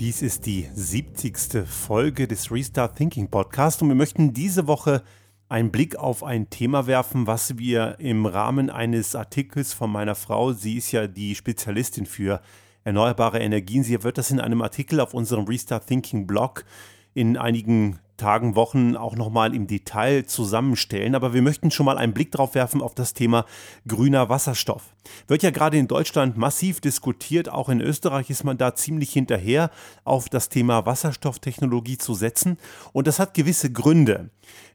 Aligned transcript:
Dies 0.00 0.22
ist 0.22 0.46
die 0.46 0.66
70. 0.72 1.68
Folge 1.68 2.26
des 2.26 2.50
Restart 2.50 2.96
Thinking 2.96 3.28
Podcast 3.28 3.82
und 3.82 3.88
wir 3.88 3.94
möchten 3.94 4.32
diese 4.32 4.66
Woche 4.66 5.02
einen 5.50 5.70
Blick 5.70 5.96
auf 5.96 6.24
ein 6.24 6.48
Thema 6.48 6.86
werfen, 6.86 7.26
was 7.26 7.58
wir 7.58 7.96
im 7.98 8.24
Rahmen 8.24 8.70
eines 8.70 9.14
Artikels 9.14 9.74
von 9.74 9.92
meiner 9.92 10.14
Frau, 10.14 10.54
sie 10.54 10.78
ist 10.78 10.90
ja 10.92 11.06
die 11.06 11.34
Spezialistin 11.34 12.06
für 12.06 12.40
erneuerbare 12.82 13.40
Energien, 13.40 13.84
sie 13.84 14.02
wird 14.02 14.16
das 14.16 14.30
in 14.30 14.40
einem 14.40 14.62
Artikel 14.62 15.00
auf 15.00 15.12
unserem 15.12 15.44
Restart 15.44 15.86
Thinking 15.86 16.26
Blog 16.26 16.64
in 17.12 17.36
einigen 17.36 17.98
Tagen, 18.20 18.54
Wochen 18.54 18.96
auch 18.96 19.16
nochmal 19.16 19.54
im 19.54 19.66
Detail 19.66 20.26
zusammenstellen. 20.26 21.14
Aber 21.14 21.32
wir 21.32 21.42
möchten 21.42 21.70
schon 21.70 21.86
mal 21.86 21.98
einen 21.98 22.12
Blick 22.12 22.30
drauf 22.30 22.54
werfen 22.54 22.82
auf 22.82 22.94
das 22.94 23.14
Thema 23.14 23.46
grüner 23.88 24.28
Wasserstoff. 24.28 24.94
Wird 25.26 25.42
ja 25.42 25.50
gerade 25.50 25.78
in 25.78 25.88
Deutschland 25.88 26.36
massiv 26.36 26.80
diskutiert. 26.80 27.48
Auch 27.48 27.68
in 27.68 27.80
Österreich 27.80 28.30
ist 28.30 28.44
man 28.44 28.58
da 28.58 28.74
ziemlich 28.74 29.12
hinterher, 29.12 29.70
auf 30.04 30.28
das 30.28 30.48
Thema 30.48 30.86
Wasserstofftechnologie 30.86 31.98
zu 31.98 32.14
setzen. 32.14 32.58
Und 32.92 33.06
das 33.06 33.18
hat 33.18 33.34
gewisse 33.34 33.72
Gründe. 33.72 34.30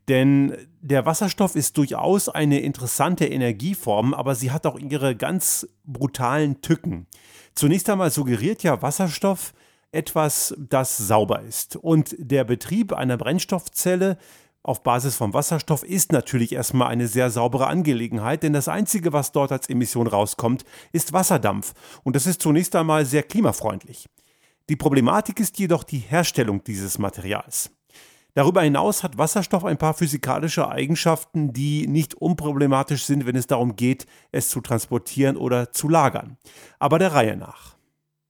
Denn 0.08 0.56
der 0.82 1.06
Wasserstoff 1.06 1.56
ist 1.56 1.78
durchaus 1.78 2.30
eine 2.30 2.60
interessante 2.60 3.26
Energieform, 3.26 4.14
aber 4.14 4.36
sie 4.36 4.52
hat 4.52 4.66
auch 4.66 4.78
ihre 4.80 5.16
ganz 5.16 5.68
brutalen 5.84 6.62
Tücken. 6.62 7.08
Zunächst 7.56 7.90
einmal 7.90 8.12
suggeriert 8.12 8.64
ja 8.64 8.82
Wasserstoff, 8.82 9.54
etwas, 9.96 10.54
das 10.58 10.98
sauber 10.98 11.42
ist. 11.42 11.76
Und 11.78 12.16
der 12.20 12.44
Betrieb 12.44 12.94
einer 12.94 13.18
Brennstoffzelle 13.18 14.18
auf 14.62 14.82
Basis 14.82 15.16
von 15.16 15.34
Wasserstoff 15.34 15.84
ist 15.84 16.12
natürlich 16.12 16.54
erstmal 16.54 16.88
eine 16.88 17.08
sehr 17.08 17.30
saubere 17.30 17.68
Angelegenheit, 17.68 18.42
denn 18.42 18.54
das 18.54 18.68
Einzige, 18.68 19.14
was 19.14 19.32
dort 19.32 19.52
als 19.52 19.70
Emission 19.70 20.08
rauskommt, 20.08 20.66
ist 20.92 21.14
Wasserdampf. 21.14 21.74
Und 22.04 22.16
das 22.16 22.26
ist 22.26 22.42
zunächst 22.42 22.76
einmal 22.76 23.06
sehr 23.06 23.22
klimafreundlich. 23.22 24.10
Die 24.68 24.76
Problematik 24.76 25.40
ist 25.40 25.60
jedoch 25.60 25.84
die 25.84 26.00
Herstellung 26.00 26.64
dieses 26.64 26.98
Materials. 26.98 27.70
Darüber 28.34 28.64
hinaus 28.64 29.04
hat 29.04 29.20
Wasserstoff 29.20 29.64
ein 29.64 29.78
paar 29.78 29.94
physikalische 29.94 30.68
Eigenschaften, 30.68 31.54
die 31.54 31.88
nicht 31.88 32.16
unproblematisch 32.16 33.06
sind, 33.06 33.26
wenn 33.28 33.36
es 33.36 33.48
darum 33.48 33.76
geht, 33.76 34.08
es 34.32 34.50
zu 34.50 34.62
transportieren 34.62 35.38
oder 35.38 35.72
zu 35.72 35.88
lagern. 35.88 36.38
Aber 36.80 36.98
der 36.98 37.14
Reihe 37.14 37.38
nach. 37.38 37.75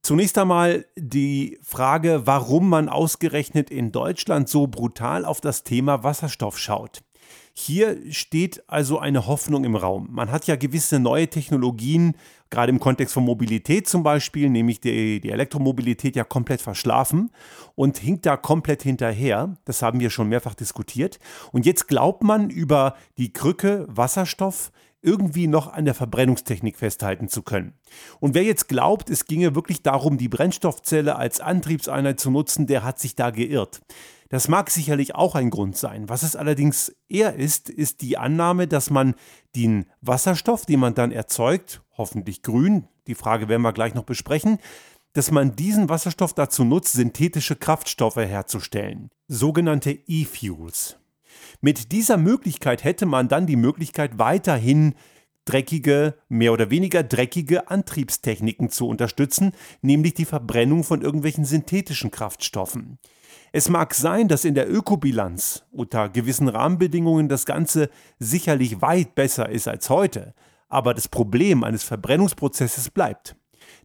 Zunächst 0.05 0.37
einmal 0.37 0.85
die 0.95 1.57
Frage, 1.63 2.27
warum 2.27 2.69
man 2.69 2.89
ausgerechnet 2.89 3.71
in 3.71 3.91
Deutschland 3.91 4.47
so 4.47 4.67
brutal 4.67 5.25
auf 5.25 5.41
das 5.41 5.63
Thema 5.63 6.03
Wasserstoff 6.03 6.59
schaut. 6.59 7.01
Hier 7.55 7.97
steht 8.11 8.63
also 8.67 8.99
eine 8.99 9.25
Hoffnung 9.25 9.63
im 9.63 9.75
Raum. 9.75 10.09
Man 10.11 10.29
hat 10.29 10.45
ja 10.45 10.57
gewisse 10.57 10.99
neue 10.99 11.27
Technologien, 11.27 12.13
gerade 12.51 12.71
im 12.71 12.79
Kontext 12.79 13.15
von 13.15 13.25
Mobilität 13.25 13.87
zum 13.87 14.03
Beispiel, 14.03 14.47
nämlich 14.51 14.79
die, 14.79 15.21
die, 15.21 15.31
Elektromobilität 15.31 16.15
ja 16.15 16.23
komplett 16.23 16.61
verschlafen 16.61 17.31
und 17.73 17.97
hinkt 17.97 18.27
da 18.27 18.37
komplett 18.37 18.83
hinterher. 18.83 19.57
Das 19.65 19.81
haben 19.81 19.99
wir 19.99 20.11
schon 20.11 20.29
mehrfach 20.29 20.53
diskutiert. 20.53 21.17
Und 21.51 21.65
jetzt 21.65 21.87
glaubt 21.87 22.23
man 22.23 22.51
über 22.51 22.95
die 23.17 23.33
Krücke 23.33 23.87
Wasserstoff 23.89 24.71
irgendwie 25.05 25.47
noch 25.47 25.71
an 25.71 25.85
der 25.85 25.93
Verbrennungstechnik 25.93 26.77
festhalten 26.77 27.29
zu 27.29 27.43
können. 27.43 27.73
Und 28.19 28.33
wer 28.33 28.43
jetzt 28.43 28.67
glaubt, 28.67 29.09
es 29.09 29.25
ginge 29.25 29.55
wirklich 29.55 29.83
darum, 29.83 30.17
die 30.17 30.29
Brennstoffzelle 30.29 31.15
als 31.15 31.39
Antriebseinheit 31.39 32.19
zu 32.19 32.31
nutzen, 32.31 32.67
der 32.67 32.83
hat 32.83 32.99
sich 32.99 33.15
da 33.15 33.29
geirrt. 33.29 33.81
Das 34.29 34.47
mag 34.47 34.71
sicherlich 34.71 35.13
auch 35.13 35.35
ein 35.35 35.51
Grund 35.51 35.77
sein. 35.77 36.09
Was 36.09 36.23
es 36.23 36.35
allerdings 36.35 36.93
eher 37.07 37.35
ist, 37.35 37.69
ist 37.69 38.01
die 38.01 38.17
Annahme, 38.17 38.67
dass 38.67 38.89
man 38.89 39.13
den 39.55 39.85
Wasserstoff, 40.01 40.65
den 40.65 40.79
man 40.79 40.95
dann 40.95 41.11
erzeugt, 41.11 41.81
hoffentlich 41.95 42.41
grün, 42.41 42.87
die 43.07 43.15
Frage 43.15 43.47
werden 43.47 43.61
wir 43.61 43.73
gleich 43.73 43.93
noch 43.93 44.03
besprechen, 44.03 44.57
dass 45.13 45.31
man 45.31 45.55
diesen 45.55 45.87
Wasserstoff 45.87 46.33
dazu 46.33 46.65
nutzt, 46.65 46.93
synthetische 46.93 47.55
Kraftstoffe 47.55 48.17
herzustellen, 48.17 49.09
sogenannte 49.27 49.91
E-Fuels. 49.91 50.97
Mit 51.61 51.91
dieser 51.91 52.17
Möglichkeit 52.17 52.83
hätte 52.83 53.05
man 53.05 53.27
dann 53.27 53.47
die 53.47 53.55
Möglichkeit, 53.55 54.17
weiterhin 54.17 54.95
dreckige, 55.45 56.15
mehr 56.27 56.53
oder 56.53 56.69
weniger 56.69 57.03
dreckige 57.03 57.69
Antriebstechniken 57.69 58.69
zu 58.69 58.87
unterstützen, 58.87 59.51
nämlich 59.81 60.15
die 60.15 60.25
Verbrennung 60.25 60.83
von 60.83 61.01
irgendwelchen 61.01 61.45
synthetischen 61.45 62.11
Kraftstoffen. 62.11 62.97
Es 63.51 63.69
mag 63.69 63.93
sein, 63.93 64.27
dass 64.27 64.43
in 64.43 64.55
der 64.55 64.69
Ökobilanz 64.69 65.63
unter 65.71 66.09
gewissen 66.09 66.49
Rahmenbedingungen 66.49 67.29
das 67.29 67.45
Ganze 67.45 67.89
sicherlich 68.19 68.81
weit 68.81 69.15
besser 69.15 69.47
ist 69.49 69.67
als 69.67 69.89
heute, 69.89 70.33
aber 70.67 70.93
das 70.93 71.07
Problem 71.07 71.63
eines 71.63 71.83
Verbrennungsprozesses 71.83 72.89
bleibt. 72.89 73.35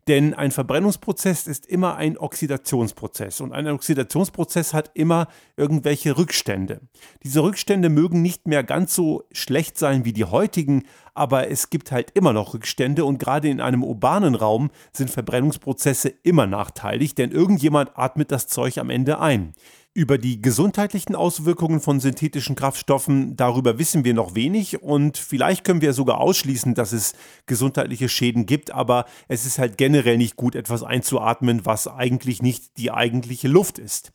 Denn 0.09 0.35
ein 0.35 0.51
Verbrennungsprozess 0.51 1.47
ist 1.47 1.67
immer 1.67 1.97
ein 1.97 2.17
Oxidationsprozess 2.17 3.41
und 3.41 3.53
ein 3.53 3.69
Oxidationsprozess 3.69 4.73
hat 4.73 4.91
immer 4.95 5.29
irgendwelche 5.57 6.17
Rückstände. 6.17 6.81
Diese 7.23 7.43
Rückstände 7.43 7.91
mögen 7.91 8.23
nicht 8.23 8.47
mehr 8.47 8.65
ganz 8.65 8.95
so 8.95 9.25
schlecht 9.31 9.79
sein 9.79 10.05
wie 10.05 10.13
die 10.13 10.25
heutigen, 10.25 10.85
aber 11.15 11.51
es 11.51 11.71
gibt 11.71 11.93
halt 11.93 12.13
immer 12.13 12.33
noch 12.33 12.55
Rückstände 12.55 13.05
und 13.05 13.19
gerade 13.19 13.49
in 13.49 13.61
einem 13.61 13.85
urbanen 13.85 14.35
Raum 14.35 14.71
sind 14.93 15.11
Verbrennungsprozesse 15.11 16.09
immer 16.23 16.47
nachteilig, 16.47 17.15
denn 17.15 17.31
irgendjemand 17.31 17.91
atmet 17.97 18.33
das 18.33 18.47
Zeug 18.47 18.79
am 18.79 18.91
Ende 18.91 19.21
ein. 19.21 19.53
Über 19.93 20.19
die 20.19 20.41
gesundheitlichen 20.41 21.17
Auswirkungen 21.17 21.81
von 21.81 21.99
synthetischen 21.99 22.55
Kraftstoffen, 22.55 23.35
darüber 23.35 23.81
wissen 23.81 24.05
wir 24.05 24.15
noch 24.15 24.37
wenig 24.37 24.81
und 24.81 25.19
vielleicht 25.19 25.65
können 25.65 25.81
wir 25.81 25.95
sogar 25.95 26.21
ausschließen, 26.21 26.77
dass 26.77 26.93
es 26.93 27.15
gesundheitliche 27.47 28.09
Schäden 28.09 28.47
gibt, 28.47 28.71
aber 28.71 29.05
es 29.27 29.47
ist 29.47 29.59
halt 29.59 29.79
generell 29.79 30.17
nicht 30.17 30.37
gut, 30.37 30.55
etwas 30.55 30.85
einzuatmen, 30.85 31.67
was 31.67 31.89
eigentlich 31.89 32.41
nicht 32.41 32.79
die 32.79 32.93
eigentliche 32.93 33.49
Luft 33.49 33.81
ist. 33.81 34.13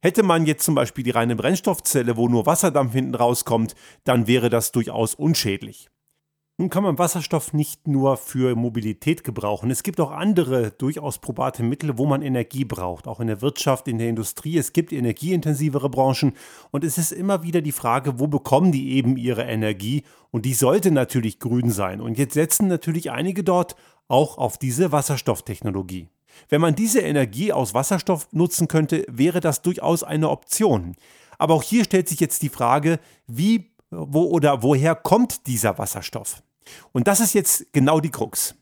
Hätte 0.00 0.22
man 0.22 0.46
jetzt 0.46 0.64
zum 0.64 0.74
Beispiel 0.74 1.04
die 1.04 1.10
reine 1.10 1.36
Brennstoffzelle, 1.36 2.16
wo 2.16 2.26
nur 2.26 2.46
Wasserdampf 2.46 2.94
hinten 2.94 3.14
rauskommt, 3.14 3.74
dann 4.04 4.26
wäre 4.26 4.48
das 4.48 4.72
durchaus 4.72 5.14
unschädlich. 5.14 5.90
Nun 6.60 6.68
kann 6.68 6.82
man 6.82 6.98
Wasserstoff 6.98 7.54
nicht 7.54 7.88
nur 7.88 8.18
für 8.18 8.54
Mobilität 8.54 9.24
gebrauchen. 9.24 9.70
Es 9.70 9.82
gibt 9.82 9.98
auch 9.98 10.10
andere 10.10 10.72
durchaus 10.72 11.16
probate 11.16 11.62
Mittel, 11.62 11.96
wo 11.96 12.04
man 12.04 12.20
Energie 12.20 12.66
braucht, 12.66 13.08
auch 13.08 13.18
in 13.18 13.28
der 13.28 13.40
Wirtschaft, 13.40 13.88
in 13.88 13.96
der 13.96 14.10
Industrie. 14.10 14.58
Es 14.58 14.74
gibt 14.74 14.92
energieintensivere 14.92 15.88
Branchen 15.88 16.34
und 16.70 16.84
es 16.84 16.98
ist 16.98 17.12
immer 17.12 17.42
wieder 17.42 17.62
die 17.62 17.72
Frage, 17.72 18.20
wo 18.20 18.26
bekommen 18.26 18.72
die 18.72 18.90
eben 18.90 19.16
ihre 19.16 19.44
Energie? 19.44 20.02
Und 20.32 20.44
die 20.44 20.52
sollte 20.52 20.90
natürlich 20.90 21.38
grün 21.38 21.70
sein. 21.70 21.98
Und 22.02 22.18
jetzt 22.18 22.34
setzen 22.34 22.68
natürlich 22.68 23.10
einige 23.10 23.42
dort 23.42 23.74
auch 24.08 24.36
auf 24.36 24.58
diese 24.58 24.92
Wasserstofftechnologie. 24.92 26.08
Wenn 26.50 26.60
man 26.60 26.74
diese 26.74 27.00
Energie 27.00 27.54
aus 27.54 27.72
Wasserstoff 27.72 28.28
nutzen 28.32 28.68
könnte, 28.68 29.06
wäre 29.08 29.40
das 29.40 29.62
durchaus 29.62 30.02
eine 30.02 30.28
Option. 30.28 30.94
Aber 31.38 31.54
auch 31.54 31.62
hier 31.62 31.84
stellt 31.84 32.10
sich 32.10 32.20
jetzt 32.20 32.42
die 32.42 32.50
Frage, 32.50 33.00
wie 33.26 33.70
wo 33.90 34.24
oder 34.24 34.62
woher 34.62 34.94
kommt 34.94 35.46
dieser 35.46 35.78
Wasserstoff? 35.78 36.42
Und 36.92 37.08
das 37.08 37.20
ist 37.20 37.34
jetzt 37.34 37.72
genau 37.72 38.00
die 38.00 38.10
Krux. 38.10 38.54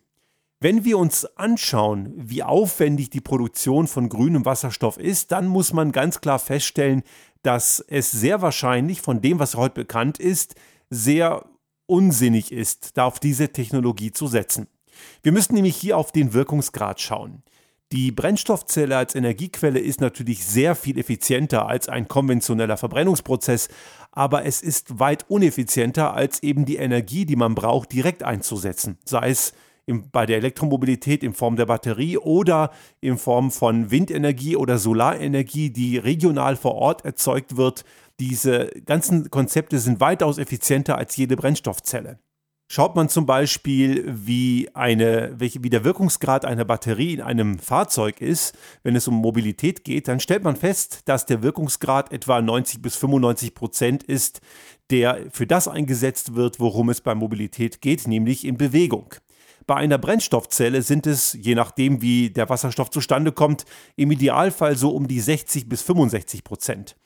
Wenn 0.61 0.85
wir 0.85 0.99
uns 0.99 1.25
anschauen, 1.37 2.13
wie 2.17 2.43
aufwendig 2.43 3.11
die 3.11 3.21
Produktion 3.21 3.87
von 3.87 4.09
grünem 4.09 4.45
Wasserstoff 4.45 4.99
ist, 4.99 5.31
dann 5.31 5.47
muss 5.47 5.73
man 5.73 5.93
ganz 5.93 6.21
klar 6.21 6.41
feststellen, 6.41 7.05
dass 7.43 7.79
es 7.87 8.11
sehr 8.11 8.43
wahrscheinlich 8.43 9.01
von 9.01 9.21
dem, 9.21 9.39
was 9.39 9.55
heute 9.55 9.75
bekannt 9.75 10.19
ist, 10.19 10.57
sehr 10.91 11.45
unsinnig 11.87 12.51
ist, 12.51 12.97
da 12.97 13.05
auf 13.05 13.21
diese 13.21 13.51
Technologie 13.51 14.11
zu 14.11 14.27
setzen. 14.27 14.67
Wir 15.23 15.31
müssen 15.31 15.55
nämlich 15.55 15.77
hier 15.77 15.97
auf 15.97 16.11
den 16.11 16.33
Wirkungsgrad 16.35 17.01
schauen. 17.01 17.43
Die 17.91 18.13
Brennstoffzelle 18.13 18.99
als 18.99 19.15
Energiequelle 19.15 19.79
ist 19.79 20.03
natürlich 20.03 20.45
sehr 20.45 20.75
viel 20.75 20.99
effizienter 20.99 21.67
als 21.67 21.89
ein 21.89 22.07
konventioneller 22.07 22.77
Verbrennungsprozess, 22.77 23.69
aber 24.13 24.45
es 24.45 24.61
ist 24.61 24.99
weit 24.99 25.25
uneffizienter 25.31 26.13
als 26.13 26.43
eben 26.43 26.67
die 26.67 26.77
Energie, 26.77 27.25
die 27.25 27.37
man 27.37 27.55
braucht, 27.55 27.93
direkt 27.93 28.23
einzusetzen, 28.23 28.99
sei 29.07 29.31
es 29.31 29.55
im, 29.87 30.11
bei 30.11 30.27
der 30.27 30.37
Elektromobilität 30.37 31.23
in 31.23 31.33
Form 31.33 31.57
der 31.57 31.65
Batterie 31.65 32.19
oder 32.19 32.73
in 33.01 33.17
Form 33.17 33.51
von 33.51 33.91
Windenergie 33.91 34.55
oder 34.55 34.77
Solarenergie, 34.77 35.71
die 35.71 35.97
regional 35.97 36.57
vor 36.57 36.75
Ort 36.75 37.07
erzeugt 37.07 37.57
wird. 37.57 37.87
Diese 38.21 38.69
ganzen 38.85 39.31
Konzepte 39.31 39.79
sind 39.79 39.99
weitaus 39.99 40.37
effizienter 40.37 40.99
als 40.99 41.17
jede 41.17 41.37
Brennstoffzelle. 41.37 42.19
Schaut 42.71 42.97
man 42.97 43.09
zum 43.09 43.25
Beispiel, 43.25 44.05
wie, 44.07 44.69
eine, 44.75 45.35
wie 45.39 45.71
der 45.71 45.85
Wirkungsgrad 45.85 46.45
einer 46.45 46.67
Batterie 46.67 47.15
in 47.15 47.23
einem 47.23 47.59
Fahrzeug 47.59 48.21
ist, 48.21 48.55
wenn 48.83 48.95
es 48.95 49.09
um 49.09 49.15
Mobilität 49.15 49.85
geht, 49.85 50.07
dann 50.07 50.21
stellt 50.21 50.45
man 50.45 50.55
fest, 50.55 51.01
dass 51.07 51.25
der 51.25 51.43
Wirkungsgrad 51.43 52.13
etwa 52.13 52.43
90 52.43 52.83
bis 52.83 52.97
95 52.97 53.55
Prozent 53.55 54.03
ist, 54.03 54.43
der 54.91 55.31
für 55.33 55.47
das 55.47 55.67
eingesetzt 55.67 56.35
wird, 56.35 56.61
worum 56.61 56.91
es 56.91 57.01
bei 57.01 57.15
Mobilität 57.15 57.81
geht, 57.81 58.07
nämlich 58.07 58.45
in 58.45 58.59
Bewegung. 58.59 59.15
Bei 59.67 59.77
einer 59.77 59.97
Brennstoffzelle 59.97 60.83
sind 60.83 61.07
es, 61.07 61.33
je 61.41 61.55
nachdem 61.55 62.03
wie 62.03 62.29
der 62.29 62.51
Wasserstoff 62.51 62.91
zustande 62.91 63.33
kommt, 63.33 63.65
im 63.97 64.11
Idealfall 64.11 64.77
so 64.77 64.91
um 64.91 65.09
die 65.09 65.21
60 65.21 65.71
bis 65.71 65.81
65 65.81 66.45
Prozent. 66.45 66.97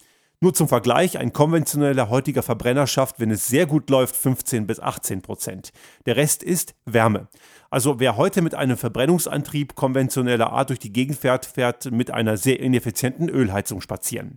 Nur 0.43 0.53
zum 0.53 0.67
Vergleich, 0.67 1.21
ein 1.21 1.33
konventioneller 1.33 2.09
heutiger 2.11 2.43
Verbrenner 2.43 2.89
schafft, 2.89 3.21
wenn 3.21 3.31
es 3.31 3.47
sehr 3.47 3.65
gut 3.65 3.89
läuft, 3.91 4.17
15 4.17 4.67
bis 4.67 4.81
18 4.81 5.23
Prozent. 5.23 5.71
Der 6.05 6.17
Rest 6.17 6.43
ist 6.43 6.75
Wärme. 6.85 7.29
Also 7.71 8.01
wer 8.01 8.17
heute 8.17 8.43
mit 8.43 8.57
einem 8.57 8.77
Verbrennungsantrieb 8.77 9.77
konventioneller 9.77 10.51
Art 10.51 10.71
durch 10.71 10.81
die 10.81 10.93
Gegend 10.93 11.17
fährt, 11.17 11.47
fährt 11.47 11.93
mit 11.93 12.11
einer 12.11 12.37
sehr 12.37 12.59
ineffizienten 12.59 13.29
Ölheizung 13.29 13.81
spazieren. 13.81 14.37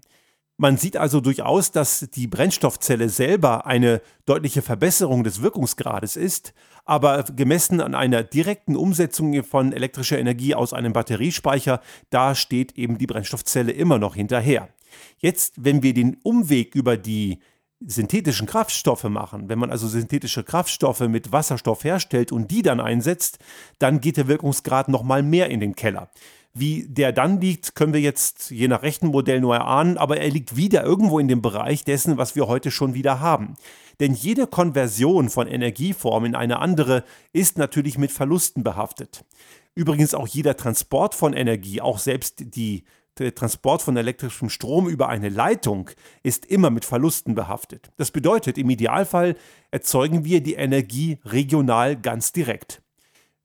Man 0.58 0.78
sieht 0.78 0.96
also 0.96 1.22
durchaus, 1.22 1.72
dass 1.72 2.08
die 2.14 2.28
Brennstoffzelle 2.28 3.10
selber 3.10 3.66
eine 3.66 4.00
deutliche 4.28 4.62
Verbesserung 4.62 5.24
des 5.24 5.42
Wirkungsgrades 5.42 6.18
ist, 6.18 6.54
aber 6.86 7.24
gemessen 7.24 7.82
an 7.82 7.96
einer 7.96 8.22
direkten 8.22 8.76
Umsetzung 8.76 9.44
von 9.44 9.74
elektrischer 9.74 10.20
Energie 10.20 10.54
aus 10.54 10.72
einem 10.72 10.94
Batteriespeicher, 10.94 11.82
da 12.12 12.36
steht 12.36 12.78
eben 12.78 13.00
die 13.00 13.08
Brennstoffzelle 13.08 13.72
immer 13.72 13.98
noch 13.98 14.14
hinterher. 14.14 14.70
Jetzt, 15.18 15.54
wenn 15.64 15.84
wir 15.84 15.94
den 15.94 16.18
Umweg 16.24 16.76
über 16.76 16.98
die 16.98 17.40
synthetischen 17.86 18.48
Kraftstoffe 18.48 19.04
machen, 19.06 19.50
wenn 19.50 19.60
man 19.60 19.70
also 19.70 19.88
synthetische 19.88 20.44
Kraftstoffe 20.44 21.02
mit 21.02 21.32
Wasserstoff 21.32 21.84
herstellt 21.84 22.32
und 22.32 22.50
die 22.50 22.62
dann 22.62 22.80
einsetzt, 22.80 23.40
dann 23.80 24.02
geht 24.02 24.18
der 24.18 24.28
Wirkungsgrad 24.28 24.88
noch 24.88 25.04
mal 25.04 25.24
mehr 25.24 25.50
in 25.50 25.60
den 25.60 25.76
Keller. 25.76 26.10
Wie 26.58 26.88
der 26.88 27.12
dann 27.12 27.42
liegt, 27.42 27.76
können 27.76 27.92
wir 27.92 28.00
jetzt 28.00 28.50
je 28.50 28.70
nach 28.70 28.82
Rechenmodell 28.82 29.42
nur 29.42 29.56
erahnen, 29.56 29.98
aber 29.98 30.18
er 30.22 30.30
liegt 30.30 30.56
wieder 30.56 30.86
irgendwo 30.86 31.20
in 31.20 31.28
dem 31.28 31.42
Bereich 31.42 31.84
dessen, 31.84 32.18
was 32.18 32.38
wir 32.38 32.48
heute 32.48 32.72
schon 32.72 32.94
wieder 32.94 33.20
haben. 33.20 33.56
Denn 34.00 34.14
jede 34.14 34.48
Konversion 34.48 35.30
von 35.30 35.48
Energieform 35.48 36.24
in 36.24 36.36
eine 36.36 36.60
andere 36.60 37.04
ist 37.34 37.58
natürlich 37.58 37.98
mit 37.98 38.12
Verlusten 38.12 38.64
behaftet. 38.64 39.26
Übrigens 39.74 40.14
auch 40.14 40.28
jeder 40.28 40.56
Transport 40.56 41.14
von 41.14 41.34
Energie, 41.34 41.82
auch 41.82 42.00
selbst 42.00 42.56
die 42.56 42.86
der 43.20 43.34
Transport 43.34 43.82
von 43.82 43.98
elektrischem 43.98 44.50
Strom 44.50 44.88
über 44.88 45.10
eine 45.10 45.30
Leitung 45.30 45.90
ist 46.24 46.46
immer 46.46 46.70
mit 46.70 46.86
Verlusten 46.86 47.36
behaftet. 47.36 47.92
Das 47.98 48.12
bedeutet, 48.12 48.58
im 48.58 48.70
Idealfall 48.70 49.36
erzeugen 49.72 50.26
wir 50.26 50.42
die 50.42 50.56
Energie 50.56 51.20
regional 51.26 51.96
ganz 51.96 52.32
direkt. 52.32 52.82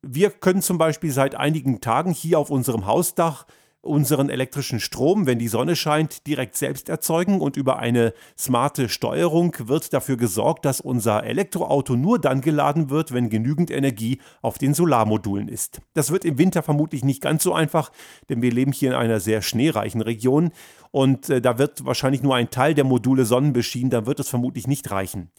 Wir 0.02 0.30
können 0.30 0.62
zum 0.62 0.78
Beispiel 0.78 1.12
seit 1.12 1.34
einigen 1.34 1.80
Tagen 1.80 2.12
hier 2.12 2.38
auf 2.38 2.50
unserem 2.50 2.86
Hausdach 2.86 3.46
unseren 3.82 4.28
elektrischen 4.28 4.78
Strom, 4.78 5.26
wenn 5.26 5.38
die 5.38 5.48
Sonne 5.48 5.74
scheint, 5.74 6.26
direkt 6.26 6.56
selbst 6.56 6.88
erzeugen. 6.88 7.40
Und 7.40 7.56
über 7.56 7.78
eine 7.78 8.12
smarte 8.38 8.88
Steuerung 8.88 9.56
wird 9.58 9.92
dafür 9.92 10.16
gesorgt, 10.16 10.64
dass 10.64 10.80
unser 10.80 11.24
Elektroauto 11.24 11.96
nur 11.96 12.18
dann 12.18 12.40
geladen 12.40 12.90
wird, 12.90 13.12
wenn 13.12 13.30
genügend 13.30 13.70
Energie 13.70 14.20
auf 14.42 14.58
den 14.58 14.74
Solarmodulen 14.74 15.48
ist. 15.48 15.80
Das 15.94 16.10
wird 16.10 16.24
im 16.24 16.38
Winter 16.38 16.62
vermutlich 16.62 17.04
nicht 17.04 17.22
ganz 17.22 17.42
so 17.42 17.54
einfach, 17.54 17.90
denn 18.28 18.42
wir 18.42 18.52
leben 18.52 18.72
hier 18.72 18.90
in 18.90 18.96
einer 18.96 19.20
sehr 19.20 19.42
schneereichen 19.42 20.02
Region. 20.02 20.50
Und 20.90 21.30
äh, 21.30 21.40
da 21.40 21.58
wird 21.58 21.84
wahrscheinlich 21.84 22.22
nur 22.22 22.34
ein 22.34 22.50
Teil 22.50 22.74
der 22.74 22.84
Module 22.84 23.24
sonnenbeschienen, 23.24 23.90
dann 23.90 24.06
wird 24.06 24.20
es 24.20 24.28
vermutlich 24.28 24.66
nicht 24.66 24.90
reichen 24.90 25.30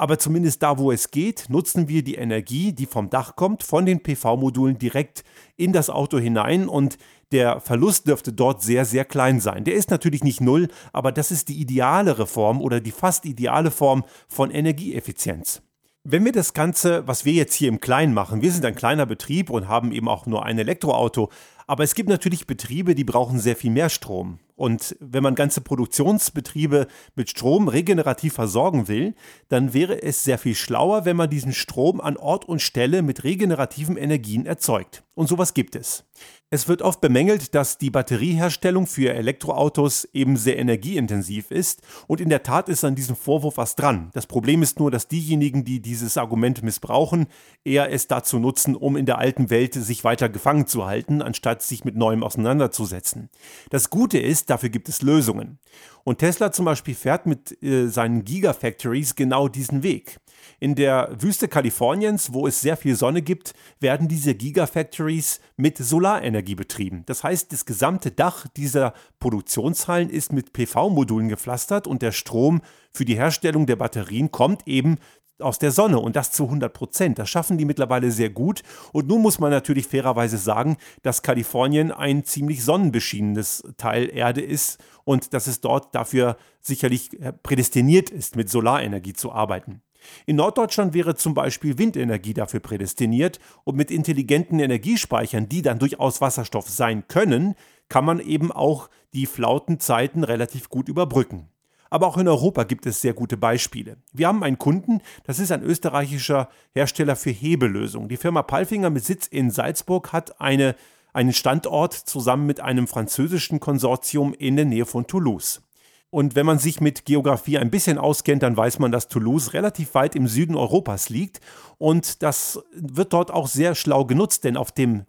aber 0.00 0.18
zumindest 0.18 0.62
da, 0.62 0.78
wo 0.78 0.90
es 0.92 1.10
geht, 1.10 1.50
nutzen 1.50 1.86
wir 1.86 2.02
die 2.02 2.14
Energie, 2.14 2.72
die 2.72 2.86
vom 2.86 3.10
Dach 3.10 3.36
kommt, 3.36 3.62
von 3.62 3.84
den 3.84 4.02
PV-Modulen 4.02 4.78
direkt 4.78 5.24
in 5.58 5.74
das 5.74 5.90
Auto 5.90 6.18
hinein 6.18 6.70
und 6.70 6.96
der 7.32 7.60
Verlust 7.60 8.06
dürfte 8.06 8.32
dort 8.32 8.62
sehr, 8.62 8.86
sehr 8.86 9.04
klein 9.04 9.40
sein. 9.40 9.64
Der 9.64 9.74
ist 9.74 9.90
natürlich 9.90 10.24
nicht 10.24 10.40
null, 10.40 10.68
aber 10.94 11.12
das 11.12 11.30
ist 11.30 11.50
die 11.50 11.60
idealere 11.60 12.26
Form 12.26 12.62
oder 12.62 12.80
die 12.80 12.92
fast 12.92 13.26
ideale 13.26 13.70
Form 13.70 14.04
von 14.26 14.50
Energieeffizienz. 14.50 15.60
Wenn 16.02 16.24
wir 16.24 16.32
das 16.32 16.54
Ganze, 16.54 17.06
was 17.06 17.26
wir 17.26 17.34
jetzt 17.34 17.52
hier 17.52 17.68
im 17.68 17.78
Kleinen 17.78 18.14
machen, 18.14 18.40
wir 18.40 18.52
sind 18.52 18.64
ein 18.64 18.74
kleiner 18.74 19.04
Betrieb 19.04 19.50
und 19.50 19.68
haben 19.68 19.92
eben 19.92 20.08
auch 20.08 20.24
nur 20.24 20.46
ein 20.46 20.58
Elektroauto, 20.58 21.28
aber 21.66 21.84
es 21.84 21.94
gibt 21.94 22.08
natürlich 22.08 22.46
Betriebe, 22.46 22.94
die 22.94 23.04
brauchen 23.04 23.38
sehr 23.38 23.54
viel 23.54 23.70
mehr 23.70 23.90
Strom. 23.90 24.38
Und 24.60 24.94
wenn 25.00 25.22
man 25.22 25.36
ganze 25.36 25.62
Produktionsbetriebe 25.62 26.86
mit 27.14 27.30
Strom 27.30 27.68
regenerativ 27.68 28.34
versorgen 28.34 28.88
will, 28.88 29.14
dann 29.48 29.72
wäre 29.72 30.02
es 30.02 30.22
sehr 30.22 30.36
viel 30.36 30.54
schlauer, 30.54 31.06
wenn 31.06 31.16
man 31.16 31.30
diesen 31.30 31.54
Strom 31.54 31.98
an 31.98 32.18
Ort 32.18 32.44
und 32.44 32.60
Stelle 32.60 33.00
mit 33.00 33.24
regenerativen 33.24 33.96
Energien 33.96 34.44
erzeugt. 34.44 35.02
Und 35.14 35.28
sowas 35.28 35.54
gibt 35.54 35.76
es. 35.76 36.04
Es 36.52 36.66
wird 36.66 36.82
oft 36.82 37.00
bemängelt, 37.00 37.54
dass 37.54 37.78
die 37.78 37.90
Batterieherstellung 37.90 38.88
für 38.88 39.14
Elektroautos 39.14 40.08
eben 40.12 40.36
sehr 40.36 40.58
energieintensiv 40.58 41.52
ist 41.52 41.80
und 42.08 42.20
in 42.20 42.28
der 42.28 42.42
Tat 42.42 42.68
ist 42.68 42.82
an 42.82 42.96
diesem 42.96 43.14
Vorwurf 43.14 43.56
was 43.56 43.76
dran. 43.76 44.10
Das 44.14 44.26
Problem 44.26 44.60
ist 44.62 44.80
nur, 44.80 44.90
dass 44.90 45.06
diejenigen, 45.06 45.64
die 45.64 45.80
dieses 45.80 46.16
Argument 46.16 46.64
missbrauchen, 46.64 47.28
eher 47.64 47.92
es 47.92 48.08
dazu 48.08 48.40
nutzen, 48.40 48.74
um 48.74 48.96
in 48.96 49.06
der 49.06 49.18
alten 49.18 49.48
Welt 49.48 49.74
sich 49.74 50.02
weiter 50.02 50.28
gefangen 50.28 50.66
zu 50.66 50.86
halten, 50.86 51.22
anstatt 51.22 51.62
sich 51.62 51.84
mit 51.84 51.94
neuem 51.96 52.24
auseinanderzusetzen. 52.24 53.30
Das 53.70 53.88
Gute 53.90 54.18
ist, 54.18 54.49
dafür 54.50 54.68
gibt 54.68 54.88
es 54.88 55.02
Lösungen. 55.02 55.58
Und 56.04 56.18
Tesla 56.18 56.50
zum 56.50 56.64
Beispiel 56.64 56.94
fährt 56.94 57.26
mit 57.26 57.62
äh, 57.62 57.86
seinen 57.88 58.24
Gigafactories 58.24 59.14
genau 59.14 59.48
diesen 59.48 59.82
Weg. 59.82 60.18
In 60.58 60.74
der 60.74 61.10
Wüste 61.18 61.48
Kaliforniens, 61.48 62.32
wo 62.32 62.46
es 62.46 62.60
sehr 62.60 62.76
viel 62.76 62.96
Sonne 62.96 63.22
gibt, 63.22 63.54
werden 63.78 64.08
diese 64.08 64.34
Gigafactories 64.34 65.40
mit 65.56 65.78
Solarenergie 65.78 66.54
betrieben. 66.54 67.02
Das 67.06 67.22
heißt, 67.22 67.52
das 67.52 67.66
gesamte 67.66 68.10
Dach 68.10 68.46
dieser 68.56 68.94
Produktionshallen 69.20 70.10
ist 70.10 70.32
mit 70.32 70.52
PV-Modulen 70.52 71.28
gepflastert 71.28 71.86
und 71.86 72.02
der 72.02 72.12
Strom 72.12 72.62
für 72.90 73.04
die 73.04 73.16
Herstellung 73.16 73.66
der 73.66 73.76
Batterien 73.76 74.30
kommt 74.30 74.66
eben 74.66 74.98
aus 75.42 75.58
der 75.58 75.70
Sonne 75.70 75.98
und 75.98 76.16
das 76.16 76.32
zu 76.32 76.44
100 76.44 76.72
Prozent. 76.72 77.18
Das 77.18 77.28
schaffen 77.28 77.58
die 77.58 77.64
mittlerweile 77.64 78.10
sehr 78.10 78.30
gut. 78.30 78.62
Und 78.92 79.08
nun 79.08 79.22
muss 79.22 79.38
man 79.38 79.50
natürlich 79.50 79.86
fairerweise 79.86 80.38
sagen, 80.38 80.76
dass 81.02 81.22
Kalifornien 81.22 81.92
ein 81.92 82.24
ziemlich 82.24 82.64
sonnenbeschienenes 82.64 83.64
Teil 83.76 84.10
Erde 84.12 84.40
ist 84.40 84.78
und 85.04 85.34
dass 85.34 85.46
es 85.46 85.60
dort 85.60 85.94
dafür 85.94 86.36
sicherlich 86.60 87.10
prädestiniert 87.42 88.10
ist, 88.10 88.36
mit 88.36 88.48
Solarenergie 88.48 89.14
zu 89.14 89.32
arbeiten. 89.32 89.82
In 90.26 90.36
Norddeutschland 90.36 90.94
wäre 90.94 91.14
zum 91.14 91.34
Beispiel 91.34 91.78
Windenergie 91.78 92.34
dafür 92.34 92.60
prädestiniert 92.60 93.38
und 93.64 93.76
mit 93.76 93.90
intelligenten 93.90 94.58
Energiespeichern, 94.58 95.48
die 95.48 95.62
dann 95.62 95.78
durchaus 95.78 96.20
Wasserstoff 96.20 96.68
sein 96.68 97.06
können, 97.08 97.54
kann 97.88 98.04
man 98.04 98.20
eben 98.20 98.52
auch 98.52 98.88
die 99.12 99.26
Flautenzeiten 99.26 100.24
relativ 100.24 100.68
gut 100.68 100.88
überbrücken. 100.88 101.48
Aber 101.90 102.06
auch 102.06 102.16
in 102.16 102.28
Europa 102.28 102.62
gibt 102.62 102.86
es 102.86 103.00
sehr 103.00 103.12
gute 103.12 103.36
Beispiele. 103.36 103.96
Wir 104.12 104.28
haben 104.28 104.44
einen 104.44 104.58
Kunden, 104.58 105.00
das 105.24 105.40
ist 105.40 105.50
ein 105.50 105.62
österreichischer 105.62 106.48
Hersteller 106.72 107.16
für 107.16 107.30
Hebelösungen. 107.30 108.08
Die 108.08 108.16
Firma 108.16 108.42
Palfinger 108.42 108.90
mit 108.90 109.04
Sitz 109.04 109.26
in 109.26 109.50
Salzburg 109.50 110.12
hat 110.12 110.40
eine, 110.40 110.76
einen 111.12 111.32
Standort 111.32 111.92
zusammen 111.92 112.46
mit 112.46 112.60
einem 112.60 112.86
französischen 112.86 113.58
Konsortium 113.58 114.32
in 114.32 114.54
der 114.54 114.64
Nähe 114.64 114.86
von 114.86 115.08
Toulouse. 115.08 115.62
Und 116.10 116.34
wenn 116.34 116.46
man 116.46 116.58
sich 116.58 116.80
mit 116.80 117.06
Geografie 117.06 117.58
ein 117.58 117.70
bisschen 117.70 117.98
auskennt, 117.98 118.42
dann 118.42 118.56
weiß 118.56 118.80
man, 118.80 118.90
dass 118.90 119.08
Toulouse 119.08 119.52
relativ 119.52 119.94
weit 119.94 120.16
im 120.16 120.26
Süden 120.26 120.56
Europas 120.56 121.08
liegt. 121.08 121.40
Und 121.78 122.22
das 122.22 122.60
wird 122.72 123.12
dort 123.12 123.30
auch 123.30 123.46
sehr 123.46 123.76
schlau 123.76 124.04
genutzt, 124.04 124.42
denn 124.44 124.56
auf 124.56 124.72
dem 124.72 125.06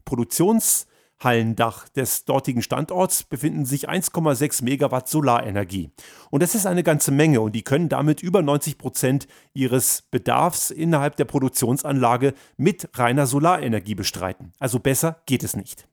Produktionshallendach 1.21 1.87
des 1.89 2.25
dortigen 2.25 2.61
Standorts 2.61 3.23
befinden 3.23 3.65
sich 3.65 3.89
1,6 3.89 4.63
Megawatt 4.63 5.07
Solarenergie. 5.07 5.91
Und 6.31 6.41
das 6.41 6.55
ist 6.55 6.65
eine 6.65 6.83
ganze 6.83 7.11
Menge 7.11 7.41
und 7.41 7.53
die 7.53 7.61
können 7.61 7.89
damit 7.89 8.23
über 8.23 8.41
90 8.41 8.77
Prozent 8.77 9.27
ihres 9.53 10.03
Bedarfs 10.09 10.71
innerhalb 10.71 11.15
der 11.17 11.25
Produktionsanlage 11.25 12.33
mit 12.57 12.89
reiner 12.95 13.27
Solarenergie 13.27 13.95
bestreiten. 13.95 14.51
Also 14.59 14.79
besser 14.79 15.21
geht 15.27 15.43
es 15.43 15.55
nicht. 15.55 15.87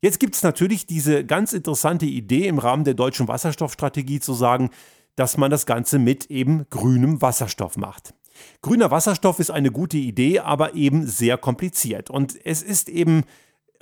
Jetzt 0.00 0.18
gibt 0.20 0.34
es 0.34 0.42
natürlich 0.42 0.86
diese 0.86 1.24
ganz 1.24 1.52
interessante 1.52 2.06
Idee 2.06 2.46
im 2.46 2.58
Rahmen 2.58 2.84
der 2.84 2.94
deutschen 2.94 3.28
Wasserstoffstrategie 3.28 4.20
zu 4.20 4.34
sagen, 4.34 4.70
dass 5.16 5.36
man 5.36 5.50
das 5.50 5.66
Ganze 5.66 5.98
mit 5.98 6.30
eben 6.30 6.66
grünem 6.70 7.22
Wasserstoff 7.22 7.76
macht. 7.76 8.14
Grüner 8.62 8.90
Wasserstoff 8.90 9.38
ist 9.38 9.50
eine 9.50 9.70
gute 9.70 9.96
Idee, 9.96 10.40
aber 10.40 10.74
eben 10.74 11.06
sehr 11.06 11.38
kompliziert. 11.38 12.10
Und 12.10 12.34
es 12.44 12.62
ist 12.62 12.88
eben 12.88 13.22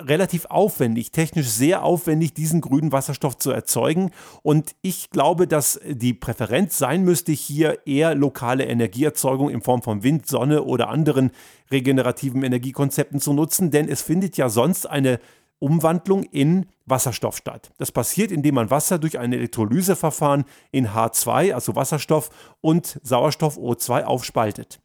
relativ 0.09 0.47
aufwendig, 0.47 1.13
technisch 1.13 1.49
sehr 1.49 1.85
aufwendig, 1.85 2.35
diesen 2.35 2.61
grünen 2.61 2.93
Wasserstoff 2.93 3.37
zu 3.39 3.51
erzeugen. 3.51 4.11
Und 4.43 4.75
ich 4.83 5.11
glaube, 5.11 5.47
dass 5.47 5.81
die 5.87 6.15
Präferenz 6.15 6.79
sein 6.79 7.03
müsste, 7.05 7.33
hier 7.33 7.87
eher 7.87 8.15
lokale 8.15 8.65
Energieerzeugung 8.65 9.51
in 9.51 9.63
Form 9.63 9.83
von 9.83 10.03
Wind, 10.03 10.27
Sonne 10.27 10.65
oder 10.65 10.89
anderen 10.89 11.31
regenerativen 11.71 12.43
Energiekonzepten 12.43 13.21
zu 13.21 13.33
nutzen, 13.33 13.71
denn 13.71 13.89
es 13.89 14.03
findet 14.03 14.37
ja 14.37 14.49
sonst 14.49 14.87
eine 14.87 15.21
Umwandlung 15.63 16.25
in 16.25 16.67
Wasserstoff 16.87 17.37
statt. 17.37 17.71
Das 17.79 17.93
passiert, 17.93 18.33
indem 18.33 18.57
man 18.57 18.71
Wasser 18.71 18.99
durch 18.99 19.19
ein 19.19 19.33
Elektrolyseverfahren 19.33 20.45
in 20.73 20.89
H2, 20.89 21.55
also 21.55 21.77
Wasserstoff, 21.77 22.31
und 22.61 23.01
Sauerstoff 23.05 23.57
O2 23.57 24.03
aufspaltet. 24.03 24.82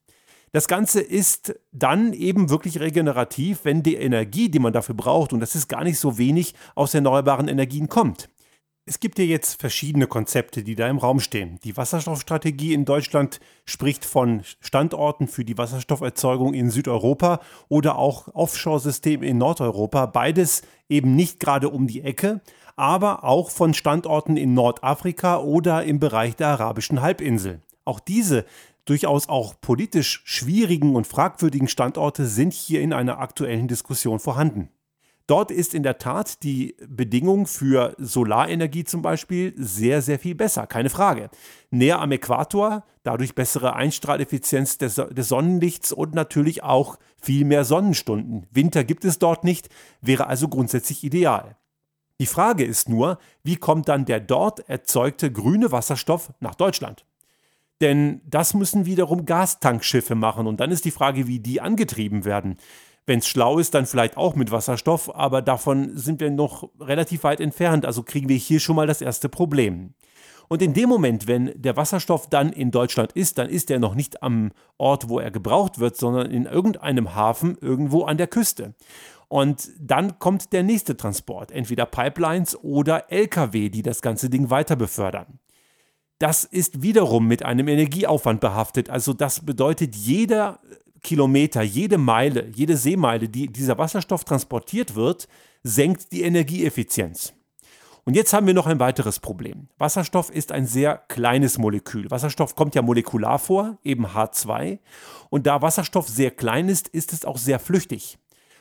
Das 0.53 0.67
Ganze 0.67 1.01
ist 1.01 1.55
dann 1.71 2.13
eben 2.13 2.49
wirklich 2.49 2.79
regenerativ, 2.79 3.59
wenn 3.63 3.83
die 3.83 3.95
Energie, 3.95 4.49
die 4.49 4.59
man 4.59 4.73
dafür 4.73 4.95
braucht, 4.95 5.33
und 5.33 5.39
das 5.39 5.55
ist 5.55 5.67
gar 5.67 5.83
nicht 5.83 5.99
so 5.99 6.17
wenig, 6.17 6.53
aus 6.75 6.93
erneuerbaren 6.93 7.47
Energien 7.47 7.89
kommt. 7.89 8.29
Es 8.89 9.01
gibt 9.01 9.19
ja 9.19 9.25
jetzt 9.25 9.59
verschiedene 9.59 10.07
Konzepte, 10.07 10.63
die 10.63 10.75
da 10.75 10.87
im 10.87 10.97
Raum 10.97 11.19
stehen. 11.19 11.59
Die 11.65 11.75
Wasserstoffstrategie 11.75 12.73
in 12.73 12.85
Deutschland 12.85 13.41
spricht 13.65 14.05
von 14.05 14.43
Standorten 14.61 15.27
für 15.27 15.43
die 15.43 15.57
Wasserstofferzeugung 15.57 16.53
in 16.53 16.69
Südeuropa 16.69 17.41
oder 17.67 17.97
auch 17.97 18.33
Offshore-Systeme 18.33 19.25
in 19.25 19.39
Nordeuropa. 19.39 20.05
Beides 20.05 20.61
eben 20.87 21.17
nicht 21.17 21.41
gerade 21.41 21.67
um 21.67 21.87
die 21.87 22.01
Ecke, 22.01 22.39
aber 22.77 23.25
auch 23.25 23.49
von 23.49 23.73
Standorten 23.73 24.37
in 24.37 24.53
Nordafrika 24.53 25.39
oder 25.39 25.83
im 25.83 25.99
Bereich 25.99 26.37
der 26.37 26.47
arabischen 26.47 27.01
Halbinsel. 27.01 27.59
Auch 27.83 27.99
diese 27.99 28.45
durchaus 28.87 29.29
auch 29.29 29.59
politisch 29.61 30.21
schwierigen 30.25 30.95
und 30.95 31.05
fragwürdigen 31.05 31.67
Standorte 31.67 32.25
sind 32.25 32.53
hier 32.53 32.81
in 32.81 32.93
einer 32.93 33.19
aktuellen 33.19 33.67
Diskussion 33.67 34.19
vorhanden. 34.19 34.69
Dort 35.27 35.51
ist 35.51 35.73
in 35.73 35.83
der 35.83 35.97
Tat 35.97 36.41
die 36.43 36.77
Bedingung 36.87 37.47
für 37.47 37.93
Solarenergie 37.97 38.85
zum 38.85 39.01
Beispiel 39.01 39.53
sehr, 39.57 40.01
sehr 40.01 40.19
viel 40.19 40.35
besser, 40.35 40.67
keine 40.67 40.89
Frage. 40.89 41.29
Näher 41.69 41.99
am 41.99 42.13
Äquator, 42.13 42.85
dadurch 43.03 43.35
bessere 43.35 43.75
Einstrahleffizienz 43.75 44.77
des, 44.77 44.95
des, 44.95 45.27
Sonnenlichts 45.27 45.91
und 45.91 46.15
natürlich 46.15 46.63
auch 46.63 46.97
viel 47.21 47.43
mehr 47.43 47.65
Sonnenstunden. 47.65 48.47
Winter 48.51 48.85
gibt 48.85 49.03
es 49.03 49.19
dort 49.19 49.43
nicht, 49.43 49.67
wäre 49.99 50.27
also 50.27 50.47
grundsätzlich 50.47 51.03
ideal. 51.03 51.57
Die 52.21 52.25
Frage 52.25 52.63
ist 52.63 52.87
nur, 52.87 53.19
wie 53.43 53.57
kommt 53.57 53.89
dann 53.89 54.05
der 54.05 54.21
dort 54.21 54.69
erzeugte 54.69 55.29
grüne 55.29 55.73
Wasserstoff 55.73 56.31
nach 56.39 56.55
Deutschland? 56.55 57.05
Denn 57.81 58.21
das 58.25 58.53
müssen 58.53 58.85
wiederum 58.85 59.25
Gastankschiffe 59.25 60.15
machen 60.15 60.47
und 60.47 60.59
dann 60.59 60.71
ist 60.71 60.85
die 60.85 60.91
Frage, 60.91 61.27
wie 61.27 61.39
die 61.39 61.61
angetrieben 61.61 62.25
werden. 62.25 62.57
Wenn 63.05 63.19
es 63.19 63.27
schlau 63.27 63.57
ist, 63.57 63.73
dann 63.73 63.85
vielleicht 63.85 64.17
auch 64.17 64.35
mit 64.35 64.51
Wasserstoff, 64.51 65.15
aber 65.15 65.41
davon 65.41 65.95
sind 65.95 66.19
wir 66.19 66.29
noch 66.29 66.69
relativ 66.79 67.23
weit 67.23 67.39
entfernt, 67.39 67.85
also 67.85 68.03
kriegen 68.03 68.27
wir 68.27 68.35
hier 68.35 68.59
schon 68.59 68.75
mal 68.75 68.87
das 68.87 69.01
erste 69.01 69.29
Problem. 69.29 69.93
Und 70.49 70.61
in 70.61 70.73
dem 70.73 70.89
Moment, 70.89 71.27
wenn 71.27 71.51
der 71.55 71.75
Wasserstoff 71.75 72.29
dann 72.29 72.51
in 72.51 72.71
Deutschland 72.71 73.11
ist, 73.13 73.37
dann 73.37 73.49
ist 73.49 73.69
er 73.69 73.79
noch 73.79 73.95
nicht 73.95 74.23
am 74.23 74.51
Ort, 74.77 75.09
wo 75.09 75.19
er 75.19 75.31
gebraucht 75.31 75.79
wird, 75.79 75.97
sondern 75.97 76.31
in 76.31 76.45
irgendeinem 76.45 77.15
Hafen 77.15 77.57
irgendwo 77.59 78.03
an 78.03 78.17
der 78.17 78.27
Küste. 78.27 78.73
Und 79.27 79.69
dann 79.79 80.19
kommt 80.19 80.53
der 80.53 80.63
nächste 80.63 80.95
Transport, 80.95 81.51
entweder 81.51 81.85
Pipelines 81.85 82.57
oder 82.63 83.11
Lkw, 83.11 83.69
die 83.69 83.81
das 83.81 84.01
ganze 84.01 84.29
Ding 84.29 84.49
weiter 84.49 84.77
befördern. 84.77 85.39
Das 86.19 86.43
ist 86.43 86.81
wiederum 86.81 87.27
mit 87.27 87.43
einem 87.43 87.67
Energieaufwand 87.67 88.41
behaftet. 88.41 88.89
Also 88.89 89.13
das 89.13 89.45
bedeutet, 89.45 89.95
jeder 89.95 90.59
Kilometer, 91.03 91.61
jede 91.61 91.97
Meile, 91.97 92.47
jede 92.53 92.75
Seemeile, 92.75 93.29
die 93.29 93.47
dieser 93.47 93.77
Wasserstoff 93.77 94.23
transportiert 94.23 94.95
wird, 94.95 95.27
senkt 95.63 96.11
die 96.11 96.23
Energieeffizienz. 96.23 97.33
Und 98.03 98.15
jetzt 98.15 98.31
haben 98.31 98.47
wir 98.47 98.53
noch 98.53 98.67
ein 98.67 98.79
weiteres 98.79 99.19
Problem. 99.19 99.67
Wasserstoff 99.77 100.29
ist 100.29 100.53
ein 100.53 100.65
sehr 100.65 100.97
kleines 100.97 101.57
Molekül. 101.57 102.09
Wasserstoff 102.09 102.55
kommt 102.55 102.73
ja 102.73 102.81
molekular 102.81 103.37
vor, 103.37 103.77
eben 103.83 104.07
H2. 104.07 104.79
Und 105.29 105.45
da 105.45 105.61
Wasserstoff 105.61 106.07
sehr 106.07 106.31
klein 106.31 106.69
ist, 106.69 106.87
ist 106.87 107.11
es 107.11 107.25
auch 107.25 107.37
sehr 107.37 107.59
flüchtig. 107.59 108.17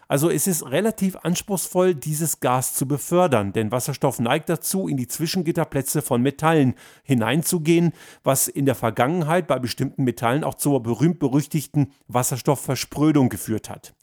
Also 0.09 0.31
es 0.31 0.47
ist 0.47 0.65
relativ 0.71 1.17
anspruchsvoll, 1.17 1.95
dieses 1.95 2.39
Gas 2.39 2.75
zu 2.75 2.87
befördern, 2.87 3.53
denn 3.53 3.73
Wasserstoff 3.73 4.21
neigt 4.21 4.49
dazu, 4.49 4.87
in 4.87 4.97
die 4.97 5.09
Zwischengitterplätze 5.09 6.01
von 6.01 6.23
Metallen 6.23 6.75
hineinzugehen, 7.03 7.93
was 8.23 8.47
in 8.47 8.67
der 8.67 8.77
Vergangenheit 8.77 9.49
bei 9.49 9.59
bestimmten 9.59 10.05
Metallen 10.05 10.45
auch 10.45 10.55
zur 10.55 10.81
berühmt-berüchtigten 10.81 11.93
Wasserstoffversprödung 12.07 13.29
geführt 13.29 13.69
hat. 13.69 13.95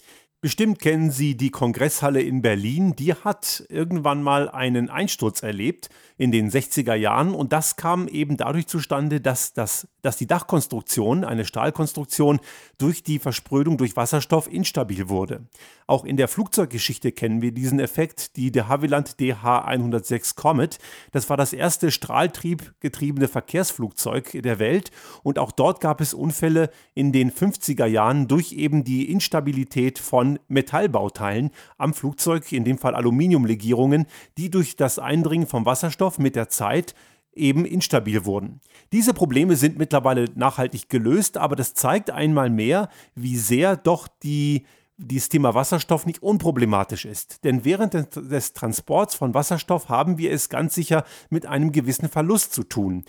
Bestimmt 0.43 0.79
kennen 0.79 1.09
Sie 1.09 1.37
die 1.37 1.51
Kongresshalle 1.51 2.21
in 2.21 2.41
Berlin. 2.41 2.97
Die 2.97 3.13
hat 3.13 3.63
irgendwann 3.69 4.21
mal 4.21 4.49
einen 4.49 4.89
Einsturz 4.89 5.41
erlebt 5.41 5.87
in 6.17 6.33
den 6.33 6.51
60er 6.51 6.95
Jahren 6.95 7.33
und 7.33 7.53
das 7.53 7.77
kam 7.77 8.09
eben 8.09 8.35
dadurch 8.35 8.67
zustande, 8.67 9.21
dass, 9.21 9.53
das, 9.53 9.87
dass 10.01 10.17
die 10.17 10.27
Dachkonstruktion, 10.27 11.23
eine 11.23 11.45
Stahlkonstruktion, 11.45 12.41
durch 12.77 13.03
die 13.03 13.19
Versprödung 13.19 13.77
durch 13.77 13.95
Wasserstoff 13.95 14.51
instabil 14.51 15.07
wurde. 15.07 15.47
Auch 15.87 16.03
in 16.03 16.17
der 16.17 16.27
Flugzeuggeschichte 16.27 17.13
kennen 17.13 17.41
wir 17.41 17.53
diesen 17.53 17.79
Effekt, 17.79 18.35
die 18.35 18.51
de 18.51 18.63
Havilland 18.63 19.19
DH-106 19.21 20.35
Comet. 20.35 20.77
Das 21.11 21.29
war 21.29 21.37
das 21.37 21.53
erste 21.53 21.89
strahltriebgetriebene 21.89 23.29
Verkehrsflugzeug 23.29 24.41
der 24.43 24.59
Welt 24.59 24.91
und 25.23 25.39
auch 25.39 25.53
dort 25.53 25.79
gab 25.79 26.01
es 26.01 26.13
Unfälle 26.13 26.69
in 26.93 27.13
den 27.13 27.31
50er 27.31 27.85
Jahren 27.85 28.27
durch 28.27 28.51
eben 28.51 28.83
die 28.83 29.09
Instabilität 29.09 29.99
von 29.99 30.32
Metallbauteilen 30.47 31.51
am 31.77 31.93
Flugzeug, 31.93 32.51
in 32.51 32.63
dem 32.63 32.77
Fall 32.77 32.95
Aluminiumlegierungen, 32.95 34.05
die 34.37 34.49
durch 34.49 34.75
das 34.75 34.99
Eindringen 34.99 35.47
vom 35.47 35.65
Wasserstoff 35.65 36.19
mit 36.19 36.35
der 36.35 36.49
Zeit 36.49 36.95
eben 37.35 37.65
instabil 37.65 38.25
wurden. 38.25 38.61
Diese 38.91 39.13
Probleme 39.13 39.55
sind 39.55 39.77
mittlerweile 39.77 40.25
nachhaltig 40.35 40.89
gelöst, 40.89 41.37
aber 41.37 41.55
das 41.55 41.73
zeigt 41.73 42.11
einmal 42.11 42.49
mehr, 42.49 42.89
wie 43.15 43.37
sehr 43.37 43.75
doch 43.75 44.07
die 44.07 44.65
dieses 44.97 45.29
Thema 45.29 45.55
Wasserstoff 45.55 46.05
nicht 46.05 46.21
unproblematisch 46.21 47.05
ist. 47.05 47.43
Denn 47.43 47.65
während 47.65 47.93
des 48.15 48.53
Transports 48.53 49.15
von 49.15 49.33
Wasserstoff 49.33 49.89
haben 49.89 50.17
wir 50.17 50.31
es 50.31 50.49
ganz 50.49 50.75
sicher 50.75 51.03
mit 51.29 51.45
einem 51.45 51.71
gewissen 51.71 52.09
Verlust 52.09 52.53
zu 52.53 52.63
tun. 52.63 53.03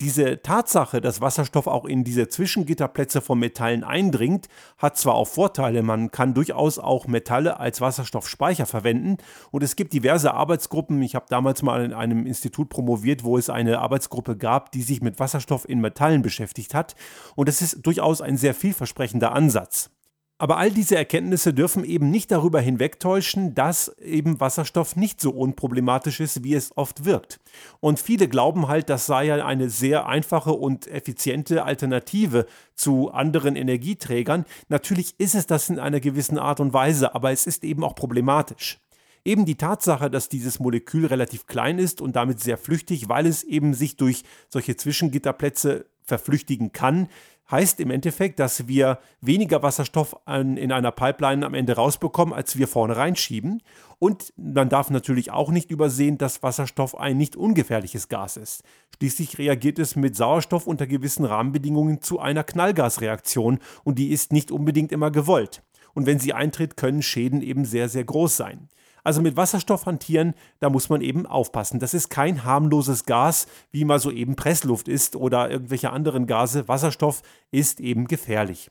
Diese 0.00 0.42
Tatsache, 0.42 1.00
dass 1.00 1.20
Wasserstoff 1.20 1.68
auch 1.68 1.84
in 1.84 2.02
diese 2.02 2.26
Zwischengitterplätze 2.26 3.20
von 3.20 3.38
Metallen 3.38 3.84
eindringt, 3.84 4.48
hat 4.76 4.98
zwar 4.98 5.14
auch 5.14 5.28
Vorteile, 5.28 5.84
man 5.84 6.10
kann 6.10 6.34
durchaus 6.34 6.80
auch 6.80 7.06
Metalle 7.06 7.60
als 7.60 7.80
Wasserstoffspeicher 7.80 8.66
verwenden 8.66 9.18
und 9.52 9.62
es 9.62 9.76
gibt 9.76 9.92
diverse 9.92 10.34
Arbeitsgruppen, 10.34 11.00
ich 11.00 11.14
habe 11.14 11.26
damals 11.28 11.62
mal 11.62 11.84
in 11.84 11.92
einem 11.92 12.26
Institut 12.26 12.70
promoviert, 12.70 13.22
wo 13.22 13.38
es 13.38 13.48
eine 13.48 13.78
Arbeitsgruppe 13.78 14.36
gab, 14.36 14.72
die 14.72 14.82
sich 14.82 15.00
mit 15.00 15.20
Wasserstoff 15.20 15.68
in 15.68 15.80
Metallen 15.80 16.22
beschäftigt 16.22 16.74
hat 16.74 16.96
und 17.36 17.48
das 17.48 17.62
ist 17.62 17.86
durchaus 17.86 18.20
ein 18.20 18.36
sehr 18.36 18.54
vielversprechender 18.54 19.30
Ansatz. 19.30 19.93
Aber 20.36 20.56
all 20.56 20.72
diese 20.72 20.96
Erkenntnisse 20.96 21.54
dürfen 21.54 21.84
eben 21.84 22.10
nicht 22.10 22.32
darüber 22.32 22.60
hinwegtäuschen, 22.60 23.54
dass 23.54 23.96
eben 23.98 24.40
Wasserstoff 24.40 24.96
nicht 24.96 25.20
so 25.20 25.30
unproblematisch 25.30 26.18
ist, 26.18 26.42
wie 26.42 26.54
es 26.54 26.76
oft 26.76 27.04
wirkt. 27.04 27.38
Und 27.78 28.00
viele 28.00 28.26
glauben 28.26 28.66
halt, 28.66 28.90
das 28.90 29.06
sei 29.06 29.26
ja 29.26 29.46
eine 29.46 29.70
sehr 29.70 30.06
einfache 30.06 30.52
und 30.52 30.88
effiziente 30.88 31.64
Alternative 31.64 32.46
zu 32.74 33.12
anderen 33.12 33.54
Energieträgern. 33.54 34.44
Natürlich 34.68 35.14
ist 35.18 35.36
es 35.36 35.46
das 35.46 35.70
in 35.70 35.78
einer 35.78 36.00
gewissen 36.00 36.38
Art 36.38 36.58
und 36.58 36.72
Weise, 36.72 37.14
aber 37.14 37.30
es 37.30 37.46
ist 37.46 37.62
eben 37.62 37.84
auch 37.84 37.94
problematisch. 37.94 38.80
Eben 39.24 39.46
die 39.46 39.56
Tatsache, 39.56 40.10
dass 40.10 40.28
dieses 40.28 40.58
Molekül 40.58 41.06
relativ 41.06 41.46
klein 41.46 41.78
ist 41.78 42.00
und 42.00 42.16
damit 42.16 42.40
sehr 42.40 42.58
flüchtig, 42.58 43.08
weil 43.08 43.26
es 43.26 43.44
eben 43.44 43.72
sich 43.72 43.96
durch 43.96 44.24
solche 44.50 44.76
Zwischengitterplätze 44.76 45.86
verflüchtigen 46.04 46.72
kann, 46.72 47.08
heißt 47.50 47.80
im 47.80 47.90
Endeffekt, 47.90 48.38
dass 48.38 48.68
wir 48.68 48.98
weniger 49.20 49.62
Wasserstoff 49.62 50.16
an, 50.26 50.56
in 50.56 50.72
einer 50.72 50.92
Pipeline 50.92 51.44
am 51.44 51.54
Ende 51.54 51.74
rausbekommen, 51.74 52.32
als 52.32 52.56
wir 52.56 52.68
vorne 52.68 52.96
reinschieben. 52.96 53.62
Und 53.98 54.32
man 54.36 54.68
darf 54.68 54.90
natürlich 54.90 55.30
auch 55.30 55.50
nicht 55.50 55.70
übersehen, 55.70 56.18
dass 56.18 56.42
Wasserstoff 56.42 56.96
ein 56.98 57.16
nicht 57.16 57.36
ungefährliches 57.36 58.08
Gas 58.08 58.36
ist. 58.36 58.62
Schließlich 58.96 59.38
reagiert 59.38 59.78
es 59.78 59.96
mit 59.96 60.16
Sauerstoff 60.16 60.66
unter 60.66 60.86
gewissen 60.86 61.24
Rahmenbedingungen 61.24 62.00
zu 62.00 62.18
einer 62.18 62.44
Knallgasreaktion 62.44 63.58
und 63.82 63.98
die 63.98 64.10
ist 64.10 64.32
nicht 64.32 64.50
unbedingt 64.50 64.92
immer 64.92 65.10
gewollt. 65.10 65.62
Und 65.94 66.06
wenn 66.06 66.18
sie 66.18 66.32
eintritt, 66.32 66.76
können 66.76 67.02
Schäden 67.02 67.40
eben 67.40 67.64
sehr, 67.64 67.88
sehr 67.88 68.04
groß 68.04 68.36
sein. 68.36 68.68
Also 69.04 69.20
mit 69.20 69.36
Wasserstoff 69.36 69.84
hantieren, 69.84 70.34
da 70.60 70.70
muss 70.70 70.88
man 70.88 71.02
eben 71.02 71.26
aufpassen. 71.26 71.78
Das 71.78 71.92
ist 71.92 72.08
kein 72.08 72.44
harmloses 72.44 73.04
Gas, 73.04 73.46
wie 73.70 73.84
mal 73.84 74.00
so 74.00 74.10
eben 74.10 74.34
Pressluft 74.34 74.88
ist 74.88 75.14
oder 75.14 75.50
irgendwelche 75.50 75.90
anderen 75.90 76.26
Gase. 76.26 76.66
Wasserstoff 76.68 77.22
ist 77.50 77.80
eben 77.80 78.06
gefährlich. 78.06 78.70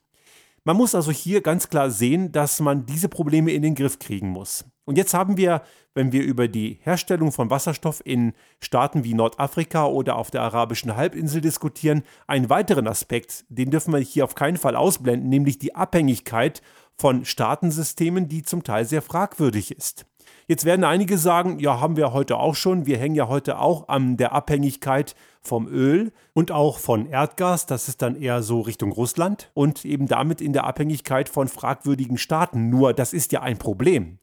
Man 0.66 0.78
muss 0.78 0.96
also 0.96 1.12
hier 1.12 1.42
ganz 1.42 1.70
klar 1.70 1.92
sehen, 1.92 2.32
dass 2.32 2.60
man 2.62 2.86
diese 2.86 3.10
Probleme 3.10 3.52
in 3.52 3.62
den 3.62 3.76
Griff 3.76 4.00
kriegen 4.00 4.30
muss. 4.30 4.66
Und 4.86 4.98
jetzt 4.98 5.14
haben 5.14 5.38
wir, 5.38 5.62
wenn 5.94 6.12
wir 6.12 6.24
über 6.24 6.48
die 6.48 6.80
Herstellung 6.82 7.32
von 7.32 7.50
Wasserstoff 7.50 8.02
in 8.06 8.34
Staaten 8.60 9.04
wie 9.04 9.14
Nordafrika 9.14 9.86
oder 9.86 10.16
auf 10.16 10.32
der 10.32 10.42
arabischen 10.42 10.96
Halbinsel 10.96 11.42
diskutieren, 11.42 12.04
einen 12.28 12.50
weiteren 12.50 12.88
Aspekt, 12.88 13.46
den 13.50 13.72
dürfen 13.72 13.94
wir 13.94 14.00
hier 14.00 14.24
auf 14.24 14.36
keinen 14.36 14.58
Fall 14.58 14.76
ausblenden, 14.76 15.30
nämlich 15.30 15.60
die 15.60 15.76
Abhängigkeit 15.76 16.62
von 16.98 17.26
Staatensystemen, 17.26 18.28
die 18.28 18.44
zum 18.44 18.64
Teil 18.64 18.86
sehr 18.86 19.02
fragwürdig 19.02 19.76
ist. 19.76 20.06
Jetzt 20.48 20.66
werden 20.66 20.84
einige 20.84 21.18
sagen, 21.18 21.60
ja, 21.60 21.80
haben 21.80 21.96
wir 21.96 22.12
heute 22.12 22.38
auch 22.38 22.56
schon. 22.56 22.86
Wir 22.86 22.98
hängen 22.98 23.16
ja 23.16 23.28
heute 23.28 23.60
auch 23.60 23.88
an 23.88 24.18
der 24.18 24.34
Abhängigkeit 24.34 25.16
vom 25.42 25.68
Öl 25.68 26.12
und 26.34 26.52
auch 26.52 26.80
von 26.80 27.08
Erdgas. 27.08 27.66
Das 27.66 27.88
ist 27.88 28.02
dann 28.02 28.16
eher 28.16 28.44
so 28.44 28.62
Richtung 28.62 28.92
Russland 28.92 29.52
und 29.54 29.86
eben 29.86 30.08
damit 30.08 30.42
in 30.42 30.54
der 30.54 30.66
Abhängigkeit 30.66 31.30
von 31.30 31.48
fragwürdigen 31.48 32.18
Staaten. 32.18 32.70
Nur 32.70 32.94
das 32.94 33.14
ist 33.14 33.32
ja 33.32 33.42
ein 33.42 33.58
Problem. 33.58 34.20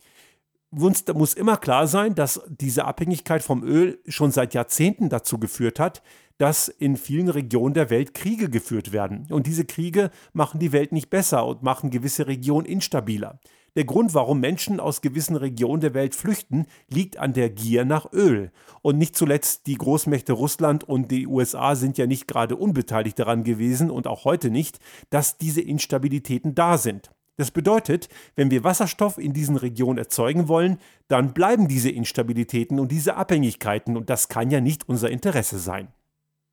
Uns 0.70 1.04
muss 1.14 1.34
immer 1.34 1.56
klar 1.56 1.88
sein, 1.88 2.14
dass 2.14 2.42
diese 2.48 2.84
Abhängigkeit 2.84 3.42
vom 3.42 3.64
Öl 3.64 3.98
schon 4.06 4.30
seit 4.30 4.54
Jahrzehnten 4.54 5.08
dazu 5.08 5.38
geführt 5.38 5.80
hat, 5.80 6.00
dass 6.38 6.68
in 6.68 6.96
vielen 6.96 7.28
Regionen 7.28 7.74
der 7.74 7.90
Welt 7.90 8.14
Kriege 8.14 8.48
geführt 8.48 8.92
werden. 8.92 9.26
Und 9.30 9.46
diese 9.46 9.64
Kriege 9.64 10.10
machen 10.32 10.60
die 10.60 10.72
Welt 10.72 10.92
nicht 10.92 11.10
besser 11.10 11.44
und 11.44 11.62
machen 11.62 11.90
gewisse 11.90 12.28
Regionen 12.28 12.66
instabiler. 12.66 13.40
Der 13.76 13.84
Grund, 13.84 14.14
warum 14.14 14.40
Menschen 14.40 14.80
aus 14.80 15.00
gewissen 15.00 15.36
Regionen 15.36 15.80
der 15.80 15.94
Welt 15.94 16.14
flüchten, 16.14 16.66
liegt 16.88 17.18
an 17.18 17.32
der 17.32 17.50
Gier 17.50 17.84
nach 17.84 18.12
Öl. 18.12 18.50
Und 18.82 18.98
nicht 18.98 19.16
zuletzt 19.16 19.66
die 19.66 19.76
Großmächte 19.76 20.32
Russland 20.32 20.84
und 20.84 21.10
die 21.10 21.26
USA 21.26 21.76
sind 21.76 21.96
ja 21.96 22.06
nicht 22.06 22.26
gerade 22.26 22.56
unbeteiligt 22.56 23.18
daran 23.18 23.44
gewesen 23.44 23.90
und 23.90 24.06
auch 24.06 24.24
heute 24.24 24.50
nicht, 24.50 24.80
dass 25.10 25.38
diese 25.38 25.60
Instabilitäten 25.60 26.54
da 26.54 26.78
sind. 26.78 27.12
Das 27.36 27.50
bedeutet, 27.50 28.08
wenn 28.36 28.50
wir 28.50 28.64
Wasserstoff 28.64 29.16
in 29.16 29.32
diesen 29.32 29.56
Regionen 29.56 29.98
erzeugen 29.98 30.48
wollen, 30.48 30.78
dann 31.08 31.32
bleiben 31.32 31.68
diese 31.68 31.90
Instabilitäten 31.90 32.78
und 32.78 32.92
diese 32.92 33.16
Abhängigkeiten 33.16 33.96
und 33.96 34.10
das 34.10 34.28
kann 34.28 34.50
ja 34.50 34.60
nicht 34.60 34.88
unser 34.88 35.10
Interesse 35.10 35.58
sein. 35.58 35.88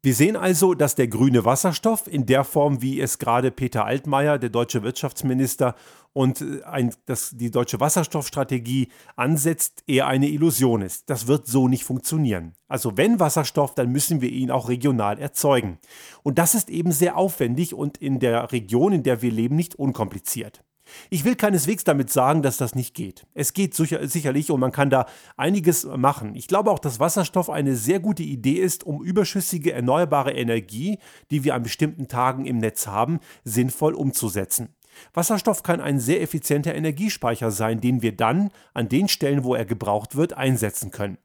Wir 0.04 0.14
sehen 0.14 0.36
also, 0.36 0.74
dass 0.74 0.96
der 0.96 1.08
grüne 1.08 1.44
Wasserstoff 1.44 2.08
in 2.08 2.26
der 2.26 2.44
Form, 2.44 2.82
wie 2.82 3.02
es 3.02 3.18
gerade 3.18 3.52
Peter 3.52 3.86
Altmaier, 3.86 4.38
der 4.38 4.50
deutsche 4.50 4.84
Wirtschaftsminister, 4.84 5.76
und 6.14 6.42
äh, 6.42 6.64
ein, 6.64 6.96
das, 7.06 7.32
die 7.36 7.52
deutsche 7.52 7.80
Wasserstoffstrategie 7.80 8.90
ansetzt, 9.16 9.84
eher 9.86 10.08
eine 10.08 10.30
Illusion 10.30 10.82
ist. 10.82 11.10
Das 11.10 11.28
wird 11.28 11.46
so 11.46 11.68
nicht 11.68 11.84
funktionieren. 11.84 12.54
Also 12.68 12.98
wenn 12.98 13.20
Wasserstoff, 13.20 13.76
dann 13.76 13.92
müssen 13.92 14.22
wir 14.22 14.32
ihn 14.32 14.50
auch 14.50 14.68
regional 14.68 15.20
erzeugen. 15.20 15.78
Und 16.24 16.40
das 16.40 16.56
ist 16.56 16.70
eben 16.70 16.92
sehr 16.92 17.18
aufwendig 17.18 17.76
und 17.76 17.98
in 17.98 18.20
der 18.20 18.52
Region, 18.52 18.94
in 18.94 19.04
der 19.04 19.22
wir 19.22 19.32
leben, 19.32 19.56
nicht 19.56 19.76
unkompliziert. 19.76 20.64
Ich 21.10 21.26
will 21.26 21.36
keineswegs 21.36 21.84
damit 21.84 22.12
sagen, 22.12 22.42
dass 22.42 22.58
das 22.58 22.76
nicht 22.76 22.94
geht. 22.94 23.26
Es 23.34 23.54
geht 23.54 23.74
sicherlich 23.76 24.52
und 24.52 24.60
man 24.60 24.72
kann 24.72 24.90
da 24.90 25.06
einiges 25.36 25.86
machen. 25.86 26.36
Ich 26.36 26.48
glaube 26.48 26.72
auch, 26.72 26.80
dass 26.80 27.00
Wasserstoff 27.00 27.50
eine 27.50 27.76
sehr 27.76 28.00
gute 28.00 28.24
Idee 28.24 28.56
ist, 28.56 28.86
um 28.86 29.04
überschüssige 29.04 29.74
erneuerbare 29.74 30.32
Energie, 30.32 31.00
die 31.32 31.44
wir 31.44 31.56
an 31.56 31.64
bestimmten 31.64 32.08
Tagen 32.08 32.46
im 32.46 32.58
Netz 32.58 32.88
haben, 32.88 33.20
sinnvoll 33.44 33.94
umzusetzen. 33.94 34.70
Wasserstoff 35.14 35.64
kann 35.64 35.80
ein 35.80 36.00
sehr 36.00 36.22
effizienter 36.22 36.74
Energiespeicher 36.74 37.52
sein, 37.52 37.82
den 37.82 38.02
wir 38.02 38.16
dann 38.16 38.50
an 38.74 38.90
den 38.90 39.08
Stellen, 39.08 39.44
wo 39.44 39.54
er 39.54 39.66
gebraucht 39.66 40.16
wird, 40.16 40.34
einsetzen 40.34 40.92
können. 40.92 41.18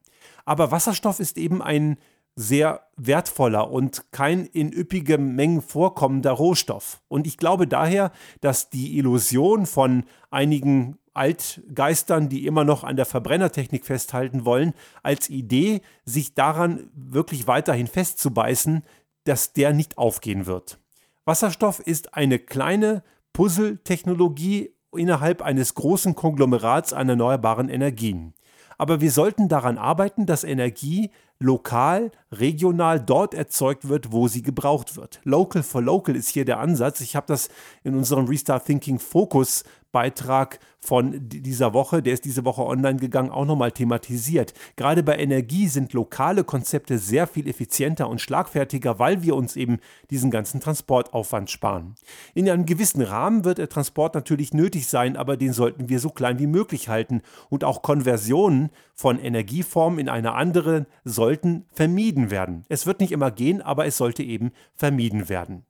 Aber 0.45 0.71
Wasserstoff 0.71 1.21
ist 1.21 1.39
eben 1.39 1.63
ein 1.63 1.97
sehr 2.35 2.87
wertvoller 2.97 3.71
und 3.71 4.11
kein 4.11 4.47
in 4.47 4.73
üppigen 4.73 5.35
Mengen 5.35 5.61
vorkommender 5.61 6.33
Rohstoff. 6.33 7.03
Und 7.09 7.27
ich 7.27 7.37
glaube 7.37 7.67
daher, 7.67 8.11
dass 8.41 8.71
die 8.71 8.97
Illusion 8.97 9.67
von 9.67 10.05
einigen 10.31 10.99
Altgeistern, 11.15 12.31
die 12.31 12.47
immer 12.47 12.65
noch 12.65 12.85
an 12.85 12.97
der 12.97 13.05
Verbrennertechnik 13.05 13.85
festhalten 13.85 14.47
wollen, 14.47 14.73
als 15.03 15.29
Idee, 15.29 15.83
sich 16.05 16.35
daran 16.35 16.91
wirklich 16.95 17.47
weiterhin 17.47 17.87
festzubeißen, 17.87 18.83
dass 19.25 19.53
der 19.53 19.73
nicht 19.75 19.99
aufgehen 19.99 20.47
wird. 20.47 20.79
Wasserstoff 21.25 21.81
ist 21.81 22.15
eine 22.15 22.39
kleine 22.39 23.03
Puzzle-Technologie 23.35 24.71
innerhalb 24.97 25.43
eines 25.43 25.75
großen 25.75 26.15
Konglomerats 26.15 26.93
an 26.93 27.09
erneuerbaren 27.09 27.69
Energien. 27.69 28.35
Aber 28.83 29.01
wir 29.01 29.13
sollten 29.13 29.49
daran 29.49 29.79
arbeiten, 29.79 30.27
dass 30.27 30.43
Energie 30.43 31.13
lokal, 31.39 32.11
regional 32.33 32.99
dort 32.99 33.33
erzeugt 33.33 33.89
wird, 33.89 34.11
wo 34.11 34.27
sie 34.27 34.43
gebraucht 34.43 34.97
wird. 34.97 35.21
Local 35.23 35.63
for 35.63 35.81
Local 35.81 36.17
ist 36.17 36.31
hier 36.31 36.45
der 36.45 36.59
Ansatz. 36.59 37.01
Ich 37.01 37.15
habe 37.15 37.29
das 37.29 37.49
in 37.85 37.95
unserem 37.95 38.27
Restart 38.27 38.67
Thinking 38.67 38.99
Focus 38.99 39.63
Beitrag 39.93 40.59
von 40.81 41.29
dieser 41.29 41.75
Woche, 41.75 42.03
der 42.03 42.15
ist 42.15 42.25
diese 42.25 42.45
Woche 42.45 42.67
online 42.67 42.99
gegangen, 42.99 43.31
auch 43.31 43.45
nochmal 43.45 43.71
thematisiert. 43.71 44.53
Gerade 44.75 45.03
bei 45.05 45.17
Energie 45.17 45.69
sind 45.69 45.93
lokale 45.93 46.43
Konzepte 46.43 46.99
sehr 46.99 47.29
viel 47.29 47.47
effizienter 47.47 48.09
und 48.09 48.21
schlagfertiger, 48.21 48.99
weil 48.99 49.23
wir 49.23 49.37
uns 49.37 49.55
eben 49.55 49.79
diesen 50.11 50.33
ganzen 50.33 50.61
Transportaufwand 50.61 51.51
sparen. 51.51 51.95
In 52.35 52.51
einem 52.51 52.67
gewissen 52.67 53.03
Rahmen 53.03 53.45
wird 53.45 53.59
der 53.59 53.69
Transport 53.69 54.15
natürlich 54.15 54.53
nötig 54.53 54.89
sein, 54.89 55.17
aber 55.17 55.37
den 55.37 55.53
sollten 55.53 55.89
wir 55.89 56.01
so 56.01 56.11
klein 56.11 56.41
wie 56.41 56.49
möglich 56.49 56.89
halten 56.89 57.23
und 57.49 57.63
auch 57.63 57.83
Konversionen 57.83 58.71
von 58.95 59.21
Energieformen 59.21 60.01
in 60.01 60.09
eine 60.09 60.33
andere 60.33 60.87
sollten 61.05 61.67
vermieden 61.73 62.31
werden. 62.31 62.65
Es 62.69 62.87
wird 62.87 62.99
nicht 62.99 63.13
immer 63.13 63.31
gehen, 63.31 63.63
aber 63.63 63.87
es 63.87 63.97
sollte 63.97 64.25
eben 64.25 64.51
vermieden 64.75 65.29
werden. 65.29 65.65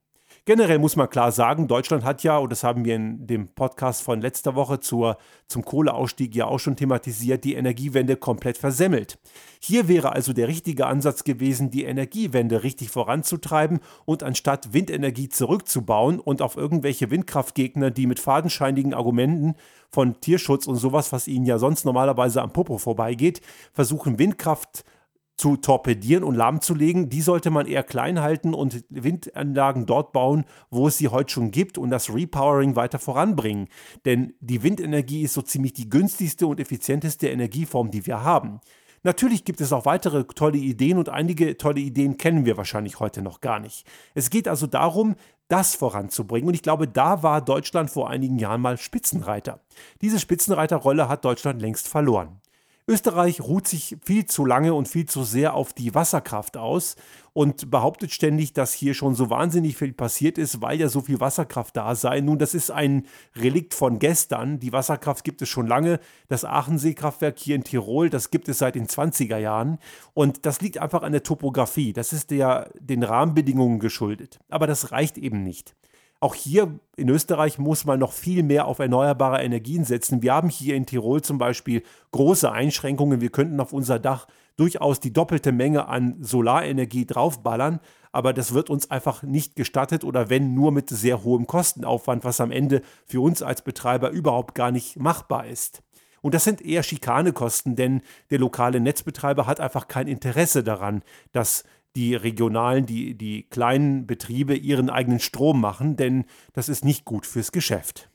Generell 0.45 0.77
muss 0.77 0.97
man 0.97 1.09
klar 1.09 1.31
sagen, 1.31 1.69
Deutschland 1.69 2.03
hat 2.03 2.21
ja, 2.21 2.37
und 2.37 2.51
das 2.51 2.65
haben 2.65 2.83
wir 2.83 2.97
in 2.97 3.25
dem 3.27 3.47
Podcast 3.47 4.01
von 4.01 4.19
letzter 4.19 4.55
Woche 4.55 4.81
zur, 4.81 5.15
zum 5.47 5.63
Kohleausstieg 5.63 6.35
ja 6.35 6.47
auch 6.47 6.59
schon 6.59 6.75
thematisiert, 6.75 7.45
die 7.45 7.53
Energiewende 7.53 8.17
komplett 8.17 8.57
versemmelt. 8.57 9.17
Hier 9.61 9.87
wäre 9.87 10.11
also 10.11 10.33
der 10.33 10.49
richtige 10.49 10.85
Ansatz 10.85 11.23
gewesen, 11.23 11.71
die 11.71 11.85
Energiewende 11.85 12.61
richtig 12.63 12.89
voranzutreiben 12.89 13.79
und 14.03 14.21
anstatt 14.21 14.73
Windenergie 14.73 15.29
zurückzubauen 15.29 16.19
und 16.19 16.41
auf 16.41 16.57
irgendwelche 16.57 17.09
Windkraftgegner, 17.09 17.89
die 17.89 18.05
mit 18.05 18.19
fadenscheinigen 18.19 18.93
Argumenten 18.93 19.55
von 19.89 20.19
Tierschutz 20.19 20.67
und 20.67 20.75
sowas, 20.75 21.13
was 21.13 21.29
ihnen 21.29 21.45
ja 21.45 21.57
sonst 21.57 21.85
normalerweise 21.85 22.41
am 22.41 22.51
Popo 22.51 22.77
vorbeigeht, 22.79 23.39
versuchen 23.71 24.19
Windkraft 24.19 24.83
zu 25.37 25.57
torpedieren 25.57 26.23
und 26.23 26.35
lahmzulegen, 26.35 27.09
die 27.09 27.21
sollte 27.21 27.49
man 27.49 27.65
eher 27.65 27.83
klein 27.83 28.21
halten 28.21 28.53
und 28.53 28.85
Windanlagen 28.89 29.85
dort 29.85 30.13
bauen, 30.13 30.45
wo 30.69 30.87
es 30.87 30.97
sie 30.97 31.07
heute 31.07 31.33
schon 31.33 31.51
gibt 31.51 31.77
und 31.77 31.89
das 31.89 32.13
Repowering 32.13 32.75
weiter 32.75 32.99
voranbringen. 32.99 33.67
Denn 34.05 34.33
die 34.39 34.63
Windenergie 34.63 35.23
ist 35.23 35.33
so 35.33 35.41
ziemlich 35.41 35.73
die 35.73 35.89
günstigste 35.89 36.47
und 36.47 36.59
effizienteste 36.59 37.29
Energieform, 37.29 37.91
die 37.91 38.05
wir 38.05 38.23
haben. 38.23 38.59
Natürlich 39.05 39.43
gibt 39.43 39.59
es 39.59 39.73
auch 39.73 39.85
weitere 39.85 40.23
tolle 40.23 40.57
Ideen 40.57 40.97
und 40.97 41.09
einige 41.09 41.57
tolle 41.57 41.81
Ideen 41.81 42.15
kennen 42.15 42.45
wir 42.45 42.55
wahrscheinlich 42.55 43.01
heute 43.01 43.21
noch 43.21 43.41
gar 43.41 43.59
nicht. 43.59 43.85
Es 44.13 44.29
geht 44.29 44.47
also 44.47 44.65
darum, 44.65 45.15
das 45.49 45.75
voranzubringen 45.75 46.47
und 46.47 46.53
ich 46.53 46.61
glaube, 46.61 46.87
da 46.87 47.21
war 47.21 47.41
Deutschland 47.41 47.89
vor 47.89 48.09
einigen 48.09 48.39
Jahren 48.39 48.61
mal 48.61 48.77
Spitzenreiter. 48.77 49.59
Diese 50.01 50.19
Spitzenreiterrolle 50.19 51.09
hat 51.09 51.25
Deutschland 51.25 51.61
längst 51.61 51.89
verloren. 51.89 52.39
Österreich 52.87 53.39
ruht 53.39 53.67
sich 53.67 53.95
viel 54.03 54.25
zu 54.25 54.45
lange 54.45 54.73
und 54.73 54.89
viel 54.89 55.05
zu 55.05 55.23
sehr 55.23 55.53
auf 55.53 55.71
die 55.71 55.95
Wasserkraft 55.95 56.57
aus 56.57 56.97
und 57.31 57.71
behauptet 57.71 58.11
ständig, 58.11 58.51
dass 58.53 58.73
hier 58.73 58.93
schon 58.93 59.15
so 59.15 59.29
wahnsinnig 59.29 59.77
viel 59.77 59.93
passiert 59.93 60.37
ist, 60.37 60.61
weil 60.61 60.79
ja 60.79 60.89
so 60.89 61.01
viel 61.01 61.19
Wasserkraft 61.19 61.77
da 61.77 61.95
sei. 61.95 62.19
Nun, 62.19 62.39
das 62.39 62.53
ist 62.53 62.71
ein 62.71 63.05
Relikt 63.35 63.73
von 63.73 63.99
gestern. 63.99 64.59
Die 64.59 64.73
Wasserkraft 64.73 65.23
gibt 65.23 65.41
es 65.41 65.49
schon 65.49 65.65
lange. 65.65 65.99
Das 66.27 66.43
Aachenseekraftwerk 66.43 67.39
hier 67.39 67.55
in 67.55 67.63
Tirol, 67.63 68.09
das 68.09 68.31
gibt 68.31 68.49
es 68.49 68.57
seit 68.57 68.75
den 68.75 68.87
20er 68.87 69.37
Jahren. 69.37 69.79
Und 70.13 70.45
das 70.45 70.59
liegt 70.59 70.77
einfach 70.77 71.03
an 71.03 71.13
der 71.13 71.23
Topografie. 71.23 71.93
Das 71.93 72.11
ist 72.11 72.31
der, 72.31 72.69
den 72.79 73.03
Rahmenbedingungen 73.03 73.79
geschuldet. 73.79 74.39
Aber 74.49 74.67
das 74.67 74.91
reicht 74.91 75.17
eben 75.17 75.43
nicht. 75.43 75.73
Auch 76.23 76.35
hier 76.35 76.79
in 76.95 77.09
Österreich 77.09 77.59
muss 77.59 77.83
man 77.83 77.99
noch 77.99 78.13
viel 78.13 78.43
mehr 78.43 78.65
auf 78.65 78.79
erneuerbare 78.79 79.43
Energien 79.43 79.83
setzen. 79.83 80.21
Wir 80.21 80.33
haben 80.33 80.47
hier 80.47 80.73
in 80.73 80.85
Tirol 80.85 81.21
zum 81.21 81.37
Beispiel 81.37 81.83
große 82.13 82.49
Einschränkungen. 82.49 83.19
Wir 83.19 83.29
könnten 83.29 83.59
auf 83.59 83.73
unser 83.73 83.99
Dach 83.99 84.25
durchaus 84.55 85.01
die 85.01 85.11
doppelte 85.11 85.51
Menge 85.51 85.89
an 85.89 86.15
Solarenergie 86.21 87.05
draufballern, 87.05 87.81
aber 88.13 88.31
das 88.31 88.53
wird 88.53 88.69
uns 88.69 88.89
einfach 88.89 89.23
nicht 89.23 89.57
gestattet 89.57 90.05
oder 90.05 90.29
wenn 90.29 90.53
nur 90.53 90.71
mit 90.71 90.89
sehr 90.89 91.25
hohem 91.25 91.45
Kostenaufwand, 91.45 92.23
was 92.23 92.39
am 92.39 92.51
Ende 92.51 92.83
für 93.05 93.19
uns 93.19 93.41
als 93.41 93.61
Betreiber 93.61 94.09
überhaupt 94.11 94.55
gar 94.55 94.71
nicht 94.71 94.97
machbar 94.97 95.47
ist. 95.47 95.83
Und 96.21 96.33
das 96.33 96.45
sind 96.45 96.61
eher 96.61 96.83
Schikanekosten, 96.83 97.75
denn 97.75 98.01
der 98.29 98.39
lokale 98.39 98.79
Netzbetreiber 98.79 99.45
hat 99.45 99.59
einfach 99.59 99.89
kein 99.89 100.07
Interesse 100.07 100.63
daran, 100.63 101.03
dass 101.33 101.65
die 101.95 102.15
regionalen, 102.15 102.85
die, 102.85 103.15
die 103.15 103.43
kleinen 103.43 104.07
Betriebe 104.07 104.55
ihren 104.55 104.89
eigenen 104.89 105.19
Strom 105.19 105.61
machen, 105.61 105.95
denn 105.95 106.25
das 106.53 106.69
ist 106.69 106.85
nicht 106.85 107.05
gut 107.05 107.25
fürs 107.25 107.51
Geschäft. 107.51 108.09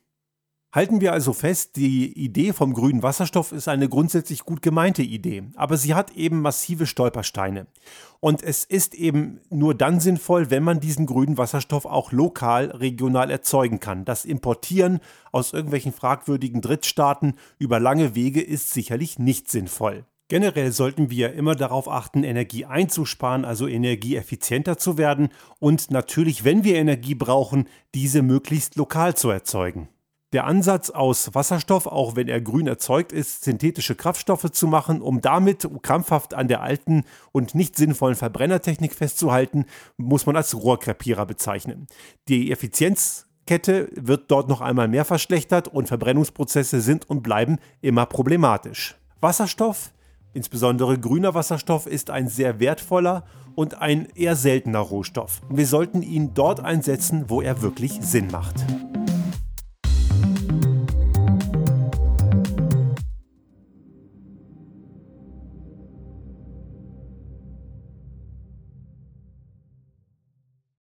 Halten 0.71 1.01
wir 1.01 1.15
also 1.15 1.33
fest, 1.33 1.77
die 1.77 2.13
Idee 2.13 2.53
vom 2.53 2.75
grünen 2.75 3.03
Wasserstoff 3.03 3.53
ist 3.53 3.69
eine 3.69 3.89
grundsätzlich 3.89 4.45
gut 4.45 4.61
gemeinte 4.61 5.03
Idee, 5.03 5.45
aber 5.55 5.79
sie 5.79 5.95
hat 5.95 6.15
eben 6.15 6.43
massive 6.43 6.87
Stolpersteine. 6.87 7.67
Und 8.21 8.43
es 8.43 8.65
ist 8.65 8.95
eben 8.95 9.41
nur 9.49 9.75
dann 9.75 9.99
sinnvoll, 9.99 10.51
wenn 10.51 10.63
man 10.63 10.79
diesen 10.79 11.07
grünen 11.07 11.39
Wasserstoff 11.39 11.87
auch 11.87 12.13
lokal, 12.13 12.67
regional 12.67 13.31
erzeugen 13.31 13.81
kann. 13.81 14.05
Das 14.05 14.27
Importieren 14.27 15.01
aus 15.33 15.55
irgendwelchen 15.55 15.93
fragwürdigen 15.95 16.61
Drittstaaten 16.61 17.37
über 17.59 17.81
lange 17.81 18.15
Wege 18.15 18.43
ist 18.43 18.71
sicherlich 18.71 19.19
nicht 19.19 19.51
sinnvoll. 19.51 20.05
Generell 20.29 20.73
sollten 20.73 21.09
wir 21.09 21.33
immer 21.33 21.55
darauf 21.55 21.89
achten, 21.89 22.23
Energie 22.23 22.67
einzusparen, 22.67 23.47
also 23.47 23.67
energieeffizienter 23.67 24.77
zu 24.77 24.99
werden 24.99 25.31
und 25.59 25.91
natürlich, 25.91 26.45
wenn 26.45 26.65
wir 26.65 26.77
Energie 26.77 27.15
brauchen, 27.15 27.67
diese 27.95 28.21
möglichst 28.21 28.77
lokal 28.77 29.17
zu 29.17 29.31
erzeugen. 29.31 29.89
Der 30.35 30.45
Ansatz 30.45 30.91
aus 30.91 31.35
Wasserstoff, 31.35 31.87
auch 31.87 32.15
wenn 32.15 32.29
er 32.29 32.43
grün 32.43 32.67
erzeugt 32.67 33.13
ist, 33.13 33.45
synthetische 33.45 33.95
Kraftstoffe 33.95 34.51
zu 34.51 34.67
machen, 34.67 35.01
um 35.01 35.23
damit 35.23 35.67
krampfhaft 35.81 36.35
an 36.35 36.49
der 36.49 36.61
alten 36.61 37.05
und 37.33 37.55
nicht 37.55 37.77
sinnvollen 37.77 38.15
Verbrennertechnik 38.15 38.95
festzuhalten, 38.95 39.65
muss 39.97 40.27
man 40.27 40.37
als 40.37 40.55
Rohrkrepierer 40.55 41.25
bezeichnen. 41.25 41.87
Die 42.29 42.53
Effizienzkette 42.53 43.89
wird 43.95 44.31
dort 44.31 44.51
noch 44.51 44.61
einmal 44.61 44.89
mehr 44.89 45.07
verschlechtert 45.07 45.69
und 45.69 45.89
Verbrennungsprozesse 45.89 46.83
sind 46.83 47.09
und 47.09 47.23
bleiben 47.23 47.57
immer 47.81 48.05
problematisch. 48.05 48.97
Wasserstoff 49.23 49.93
Insbesondere 50.39 51.01
grüner 51.01 51.35
Wasserstoff 51.35 51.89
ist 51.89 52.11
ein 52.11 52.29
sehr 52.29 52.61
wertvoller 52.61 53.25
und 53.57 53.81
ein 53.81 54.07
eher 54.15 54.37
seltener 54.37 54.79
Rohstoff. 54.79 55.41
Wir 55.51 55.67
sollten 55.67 56.01
ihn 56.01 56.33
dort 56.33 56.61
einsetzen, 56.61 57.25
wo 57.27 57.43
er 57.43 57.61
wirklich 57.61 57.99
Sinn 58.03 58.29
macht. 58.31 58.55